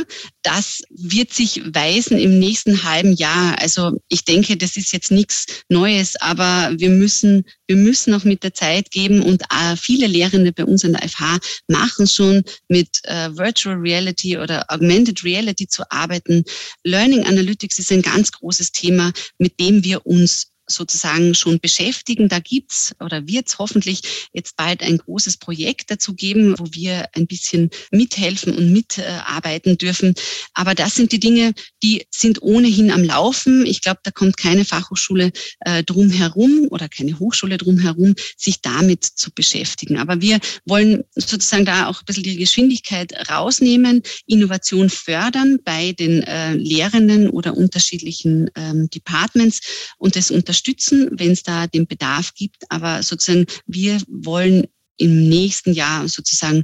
Das 0.44 0.82
wird 0.90 1.34
sich 1.34 1.62
weisen 1.66 2.18
im 2.18 2.40
nächsten 2.40 2.86
halben 2.86 3.12
Jahr. 3.12 3.60
Also 3.60 4.00
ich 4.08 4.24
denke, 4.24 4.56
das 4.56 4.78
ist 4.78 4.94
jetzt 4.94 5.12
nichts 5.12 5.46
Neues, 5.68 6.16
aber 6.22 6.72
wir 6.78 6.90
müssen, 6.90 7.44
wir 7.68 7.76
müssen 7.76 8.14
auch 8.14 8.24
mit 8.24 8.44
der 8.44 8.54
Zeit 8.54 8.92
geben 8.92 9.22
und 9.22 9.42
äh, 9.42 9.76
viele 9.76 10.08
Lehrende 10.08 10.54
bei 10.54 10.64
uns 10.64 10.86
an 10.86 10.94
der 10.94 11.06
FH 11.10 11.40
machen 11.68 12.08
schon 12.08 12.44
mit 12.70 13.02
äh, 13.04 13.36
Virtual 13.36 13.76
Reality 13.76 14.38
oder 14.38 14.64
Augmented 14.70 15.22
Reality 15.26 15.68
zu 15.68 15.84
arbeiten. 15.92 16.46
Learning 16.86 17.26
Analytics 17.26 17.80
ist 17.80 17.92
ein 17.92 18.04
ganz 18.04 18.32
großes 18.32 18.72
Thema, 18.72 19.12
mit 19.38 19.60
dem 19.60 19.84
wir 19.84 20.06
uns 20.06 20.54
sozusagen 20.68 21.34
schon 21.34 21.60
beschäftigen. 21.60 22.30
Da 22.30 22.40
gibt's 22.40 22.94
oder 23.00 23.28
wird's 23.28 23.58
hoffentlich 23.58 24.02
jetzt 24.34 24.56
bald 24.58 24.84
ein 24.84 24.98
großes 24.98 25.38
Projekt 25.38 25.90
dazu 25.90 26.14
geben, 26.14 26.56
wo 26.58 26.66
wir 26.72 27.10
ein 27.14 27.28
bisschen 27.28 27.70
mithelfen 27.92 28.56
und 28.56 28.72
mitarbeiten 28.72 29.78
dürfen. 29.78 30.14
Aber 30.54 30.76
das 30.76 30.96
sind 30.96 31.12
die 31.12 31.20
Dinge, 31.20 31.54
die 31.84 32.06
sind 32.12 32.42
ohnehin 32.42 32.92
am 32.92 33.04
Laufen. 33.04 33.66
Ich 33.66 33.82
glaube, 33.82 34.00
da 34.04 34.12
kommt 34.12 34.38
keine 34.38 34.66
Fachhochschule 34.66 35.32
äh, 35.62 35.84
drum 35.84 36.10
herum 36.10 36.68
oder 36.70 36.90
keine 36.90 37.18
Hochschule 37.20 37.58
drum 37.58 37.80
herum, 37.80 38.16
sich 38.36 38.62
damit 38.62 39.04
zu 39.04 39.32
beschäftigen. 39.32 39.98
Aber 39.98 40.22
wir 40.22 40.40
wollen 40.66 41.04
sozusagen 41.16 41.66
da 41.66 41.88
auch 41.88 42.00
ein 42.00 42.06
bisschen 42.06 42.24
die 42.24 42.38
Geschwindigkeit 42.38 43.30
rausnehmen, 43.30 44.04
Innovation 44.26 44.90
fördern 44.90 45.60
bei 45.64 45.94
den 45.94 46.24
äh, 46.24 46.54
Lehrenden 46.54 47.30
oder 47.30 47.56
unterschiedlichen 47.56 48.50
ähm, 48.56 48.90
Departments 48.90 49.62
und 49.98 50.16
das 50.16 50.32
unter 50.32 50.54
unterstützen, 50.58 51.10
wenn 51.12 51.32
es 51.32 51.44
da 51.44 51.68
den 51.68 51.88
Bedarf 51.88 52.34
gibt. 52.34 52.64
Aber 52.70 53.04
sozusagen, 53.04 53.46
wir 53.68 54.02
wollen 54.08 54.68
im 54.98 55.30
nächsten 55.30 55.74
Jahr 55.74 56.08
sozusagen 56.08 56.64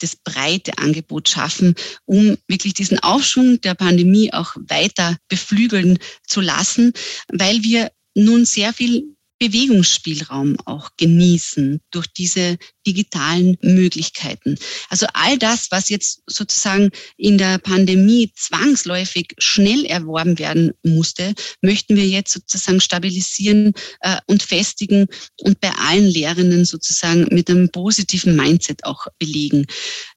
das 0.00 0.16
breite 0.16 0.76
Angebot 0.76 1.28
schaffen, 1.28 1.74
um 2.04 2.36
wirklich 2.48 2.74
diesen 2.74 2.98
Aufschwung 2.98 3.60
der 3.62 3.74
Pandemie 3.74 4.32
auch 4.32 4.54
weiter 4.68 5.16
beflügeln 5.28 5.98
zu 6.26 6.40
lassen, 6.40 6.92
weil 7.28 7.62
wir 7.62 7.90
nun 8.14 8.44
sehr 8.44 8.72
viel 8.72 9.13
Bewegungsspielraum 9.38 10.56
auch 10.64 10.90
genießen 10.96 11.80
durch 11.90 12.06
diese 12.06 12.56
digitalen 12.86 13.56
Möglichkeiten. 13.62 14.56
Also 14.88 15.06
all 15.12 15.38
das, 15.38 15.68
was 15.70 15.88
jetzt 15.88 16.22
sozusagen 16.26 16.90
in 17.16 17.38
der 17.38 17.58
Pandemie 17.58 18.32
zwangsläufig 18.34 19.34
schnell 19.38 19.84
erworben 19.86 20.38
werden 20.38 20.72
musste, 20.82 21.34
möchten 21.62 21.96
wir 21.96 22.06
jetzt 22.06 22.32
sozusagen 22.32 22.80
stabilisieren 22.80 23.72
äh, 24.00 24.18
und 24.26 24.42
festigen 24.42 25.06
und 25.40 25.60
bei 25.60 25.70
allen 25.72 26.06
Lehrenden 26.06 26.64
sozusagen 26.64 27.26
mit 27.30 27.50
einem 27.50 27.70
positiven 27.70 28.36
Mindset 28.36 28.84
auch 28.84 29.06
belegen. 29.18 29.66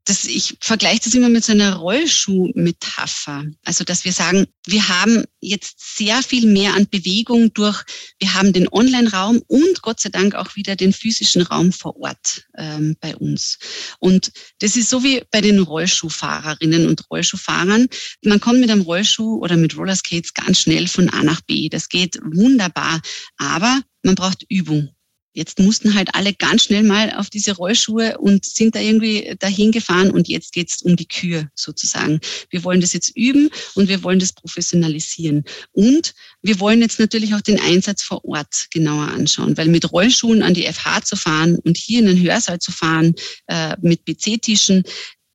Das, 0.07 0.23
ich 0.23 0.57
vergleiche 0.61 1.01
das 1.03 1.13
immer 1.13 1.27
mit 1.27 1.43
so 1.43 1.51
einer 1.51 1.75
Rollschuh-Metapher. 1.75 3.45
Also, 3.65 3.83
dass 3.83 4.05
wir 4.05 4.13
sagen, 4.13 4.47
wir 4.65 4.87
haben 4.87 5.25
jetzt 5.41 5.97
sehr 5.97 6.23
viel 6.23 6.47
mehr 6.47 6.75
an 6.75 6.87
Bewegung 6.89 7.53
durch, 7.53 7.83
wir 8.19 8.33
haben 8.33 8.53
den 8.53 8.69
Online-Raum 8.71 9.41
und 9.47 9.81
Gott 9.81 9.99
sei 9.99 10.09
Dank 10.09 10.33
auch 10.35 10.55
wieder 10.55 10.77
den 10.77 10.93
physischen 10.93 11.41
Raum 11.41 11.73
vor 11.73 11.97
Ort 11.99 12.47
ähm, 12.57 12.95
bei 13.01 13.17
uns. 13.17 13.59
Und 13.99 14.31
das 14.59 14.77
ist 14.77 14.89
so 14.89 15.03
wie 15.03 15.23
bei 15.29 15.41
den 15.41 15.59
Rollschuhfahrerinnen 15.59 16.87
und 16.87 17.03
Rollschuhfahrern. 17.11 17.87
Man 18.23 18.39
kommt 18.39 18.61
mit 18.61 18.71
einem 18.71 18.81
Rollschuh 18.81 19.41
oder 19.41 19.57
mit 19.57 19.77
Rollerskates 19.77 20.33
ganz 20.33 20.61
schnell 20.61 20.87
von 20.87 21.09
A 21.09 21.21
nach 21.21 21.41
B. 21.41 21.67
Das 21.67 21.89
geht 21.89 22.17
wunderbar, 22.23 23.01
aber 23.37 23.81
man 24.03 24.15
braucht 24.15 24.45
Übung. 24.47 24.96
Jetzt 25.37 25.59
mussten 25.59 25.93
halt 25.93 26.15
alle 26.15 26.33
ganz 26.33 26.63
schnell 26.63 26.81
mal 26.81 27.11
auf 27.11 27.29
diese 27.29 27.55
Rollschuhe 27.55 28.17
und 28.17 28.43
sind 28.43 28.73
da 28.73 28.79
irgendwie 28.79 29.35
dahin 29.37 29.71
gefahren 29.71 30.09
und 30.09 30.27
jetzt 30.27 30.51
geht's 30.51 30.81
um 30.81 30.95
die 30.95 31.07
Kür 31.07 31.47
sozusagen. 31.53 32.19
Wir 32.49 32.63
wollen 32.63 32.81
das 32.81 32.91
jetzt 32.91 33.15
üben 33.15 33.51
und 33.75 33.87
wir 33.87 34.01
wollen 34.01 34.17
das 34.17 34.33
professionalisieren. 34.33 35.43
Und 35.73 36.15
wir 36.41 36.59
wollen 36.59 36.81
jetzt 36.81 36.99
natürlich 36.99 37.35
auch 37.35 37.41
den 37.41 37.59
Einsatz 37.59 38.01
vor 38.01 38.25
Ort 38.25 38.65
genauer 38.71 39.09
anschauen, 39.09 39.55
weil 39.57 39.67
mit 39.67 39.91
Rollschuhen 39.91 40.41
an 40.41 40.55
die 40.55 40.63
FH 40.63 41.03
zu 41.03 41.15
fahren 41.15 41.59
und 41.59 41.77
hier 41.77 41.99
in 41.99 42.07
den 42.07 42.19
Hörsaal 42.19 42.57
zu 42.57 42.71
fahren, 42.71 43.13
äh, 43.45 43.75
mit 43.79 44.05
PC-Tischen, 44.07 44.85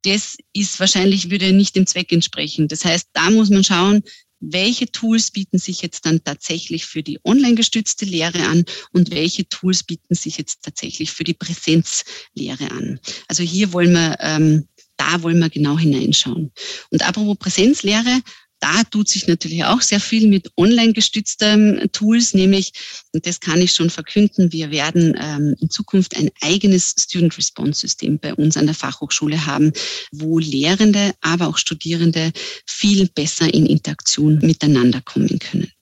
das 0.02 0.36
ist 0.52 0.80
wahrscheinlich, 0.80 1.30
würde 1.30 1.52
nicht 1.52 1.76
dem 1.76 1.86
Zweck 1.86 2.10
entsprechen. 2.10 2.66
Das 2.66 2.84
heißt, 2.84 3.10
da 3.12 3.30
muss 3.30 3.50
man 3.50 3.62
schauen, 3.62 4.02
welche 4.42 4.90
Tools 4.90 5.30
bieten 5.30 5.58
sich 5.58 5.82
jetzt 5.82 6.04
dann 6.04 6.22
tatsächlich 6.22 6.84
für 6.84 7.02
die 7.02 7.18
online 7.24 7.54
gestützte 7.54 8.04
Lehre 8.04 8.46
an 8.46 8.64
und 8.92 9.12
welche 9.12 9.48
Tools 9.48 9.84
bieten 9.84 10.14
sich 10.14 10.36
jetzt 10.36 10.62
tatsächlich 10.62 11.12
für 11.12 11.24
die 11.24 11.34
Präsenzlehre 11.34 12.70
an. 12.72 13.00
Also 13.28 13.44
hier 13.44 13.72
wollen 13.72 13.92
wir, 13.92 14.16
ähm, 14.20 14.66
da 14.96 15.22
wollen 15.22 15.38
wir 15.38 15.48
genau 15.48 15.78
hineinschauen. 15.78 16.52
Und 16.90 17.06
apropos 17.06 17.38
Präsenzlehre, 17.38 18.20
da 18.62 18.84
tut 18.84 19.08
sich 19.08 19.26
natürlich 19.26 19.64
auch 19.64 19.82
sehr 19.82 19.98
viel 19.98 20.28
mit 20.28 20.52
online 20.56 20.92
gestützten 20.92 21.90
Tools, 21.90 22.32
nämlich, 22.32 22.72
und 23.12 23.26
das 23.26 23.40
kann 23.40 23.60
ich 23.60 23.72
schon 23.72 23.90
verkünden, 23.90 24.52
wir 24.52 24.70
werden 24.70 25.18
ähm, 25.20 25.56
in 25.60 25.68
Zukunft 25.68 26.16
ein 26.16 26.30
eigenes 26.40 26.94
Student 26.96 27.36
Response 27.36 27.80
System 27.80 28.20
bei 28.20 28.32
uns 28.32 28.56
an 28.56 28.66
der 28.66 28.76
Fachhochschule 28.76 29.46
haben, 29.46 29.72
wo 30.12 30.38
Lehrende, 30.38 31.12
aber 31.22 31.48
auch 31.48 31.58
Studierende 31.58 32.30
viel 32.64 33.08
besser 33.08 33.52
in 33.52 33.66
Interaktion 33.66 34.38
miteinander 34.42 35.00
kommen 35.00 35.40
können. 35.40 35.72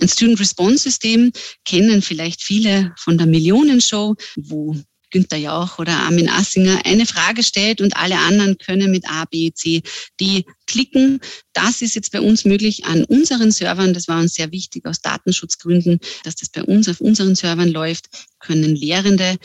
Ein 0.00 0.08
Student 0.08 0.40
Response 0.40 0.84
System 0.84 1.32
kennen 1.66 2.00
vielleicht 2.00 2.42
viele 2.42 2.94
von 2.96 3.18
der 3.18 3.26
Millionenshow, 3.26 4.16
wo 4.36 4.74
Günther 5.10 5.38
Jauch 5.38 5.78
oder 5.78 5.92
Armin 5.92 6.28
Assinger 6.28 6.80
eine 6.84 7.06
Frage 7.06 7.42
stellt 7.42 7.80
und 7.80 7.96
alle 7.96 8.18
anderen 8.18 8.58
können 8.58 8.90
mit 8.90 9.08
A, 9.08 9.24
B, 9.24 9.52
C, 9.52 9.82
D 10.20 10.44
klicken. 10.66 11.20
Das 11.52 11.82
ist 11.82 11.94
jetzt 11.94 12.12
bei 12.12 12.20
uns 12.20 12.44
möglich 12.44 12.84
an 12.84 13.04
unseren 13.04 13.50
Servern. 13.50 13.94
Das 13.94 14.08
war 14.08 14.20
uns 14.20 14.34
sehr 14.34 14.52
wichtig 14.52 14.86
aus 14.86 15.00
Datenschutzgründen, 15.00 15.98
dass 16.24 16.36
das 16.36 16.48
bei 16.48 16.62
uns 16.62 16.88
auf 16.88 17.00
unseren 17.00 17.34
Servern 17.34 17.70
läuft, 17.70 18.06
können 18.38 18.74
Lehrende 18.74 19.36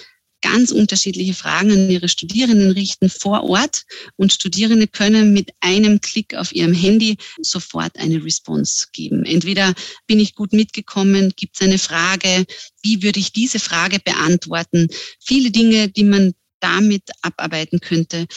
ganz 0.46 0.72
unterschiedliche 0.72 1.34
Fragen 1.34 1.72
an 1.72 1.90
ihre 1.90 2.08
Studierenden 2.08 2.70
richten 2.70 3.10
vor 3.10 3.44
Ort 3.46 3.84
und 4.16 4.32
Studierende 4.32 4.88
können 4.88 5.34
mit 5.34 5.50
einem 5.60 6.02
Klick 6.02 6.36
auf 6.36 6.54
ihrem 6.54 6.74
Handy 6.74 7.18
sofort 7.42 7.98
eine 7.98 8.24
Response 8.24 8.86
geben. 8.94 9.26
Entweder 9.26 9.74
bin 10.06 10.20
ich 10.20 10.36
gut 10.36 10.54
mitgekommen, 10.54 11.34
gibt 11.36 11.56
es 11.56 11.66
eine 11.66 11.80
Frage, 11.80 12.46
wie 12.84 13.02
würde 13.02 13.20
ich 13.20 13.34
diese 13.34 13.60
Frage 13.60 14.00
beantworten? 14.00 14.88
Viele 15.20 15.50
Dinge, 15.50 15.90
die 15.90 16.04
man 16.04 16.36
damit 16.60 17.10
abarbeiten 17.24 17.80
könnte, 17.80 18.28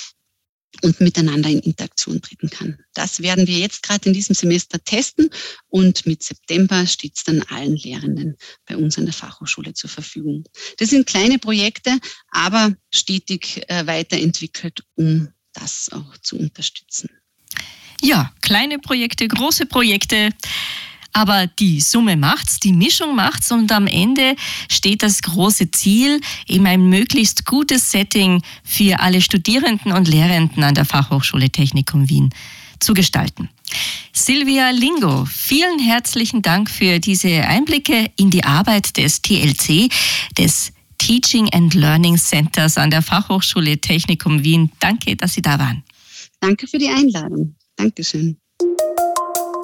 und 0.83 1.01
miteinander 1.01 1.49
in 1.49 1.61
Interaktion 1.61 2.21
treten 2.21 2.51
kann. 2.51 2.79
Das 2.95 3.21
werden 3.21 3.47
wir 3.47 3.59
jetzt 3.59 3.83
gerade 3.83 4.07
in 4.07 4.13
diesem 4.13 4.35
Semester 4.35 4.83
testen 4.83 5.31
und 5.69 6.07
mit 6.07 6.23
September 6.23 6.87
steht 6.87 7.17
es 7.17 7.25
dann 7.25 7.43
allen 7.43 7.77
Lehrenden 7.77 8.37
bei 8.67 8.77
uns 8.77 8.99
an 8.99 9.05
der 9.05 9.15
Fachhochschule 9.15 9.75
zur 9.75 9.91
Verfügung. 9.91 10.45
Das 10.79 10.91
sind 10.91 11.07
kleine 11.07 11.39
Projekte, 11.39 11.99
aber 12.31 12.75
stetig 12.93 13.63
äh, 13.69 13.87
weiterentwickelt, 13.87 14.85
um 14.95 15.29
das 15.53 15.89
auch 15.93 16.17
zu 16.19 16.39
unterstützen. 16.39 17.11
Ja, 18.01 18.33
kleine 18.43 18.79
Projekte, 18.79 19.27
große 19.27 19.67
Projekte. 19.67 20.31
Aber 21.19 21.49
die 21.49 21.81
Summe 21.81 22.17
macht's, 22.17 22.61
die 22.61 22.73
Mischung 22.73 23.17
macht's 23.17 23.51
und 23.51 23.73
am 23.73 23.89
Ende 23.89 24.37
steht 24.71 25.03
das 25.03 25.21
große 25.21 25.69
Ziel, 25.73 26.21
eben 26.47 26.65
ein 26.65 26.89
möglichst 26.89 27.45
gutes 27.45 27.91
Setting 27.91 28.41
für 28.63 29.01
alle 29.01 29.21
Studierenden 29.21 29.91
und 29.91 30.07
Lehrenden 30.07 30.63
an 30.63 30.77
der 30.77 30.85
Fachhochschule 30.85 31.51
Technikum 31.51 32.09
Wien 32.09 32.31
zu 32.79 32.95
gestalten. 32.95 33.49
Silvia 34.13 34.71
Lingo, 34.71 35.25
vielen 35.25 35.81
herzlichen 35.81 36.41
Dank 36.41 36.71
für 36.71 37.01
diese 37.01 37.29
Einblicke 37.29 38.13
in 38.17 38.31
die 38.31 38.45
Arbeit 38.45 38.97
des 38.97 39.21
TLC, 39.21 39.91
des 40.39 40.73
Teaching 40.99 41.53
and 41.53 41.75
Learning 41.75 42.17
Centers 42.17 42.79
an 42.79 42.93
der 42.93 43.03
Fachhochschule 43.03 43.79
Technikum 43.79 44.45
Wien. 44.45 44.71
Danke, 44.79 45.17
dass 45.17 45.35
Sie 45.35 45.43
da 45.43 45.59
waren. 45.59 45.83
Danke 46.39 46.69
für 46.69 46.79
die 46.79 46.89
Einladung. 46.89 47.57
Dankeschön. 47.75 48.39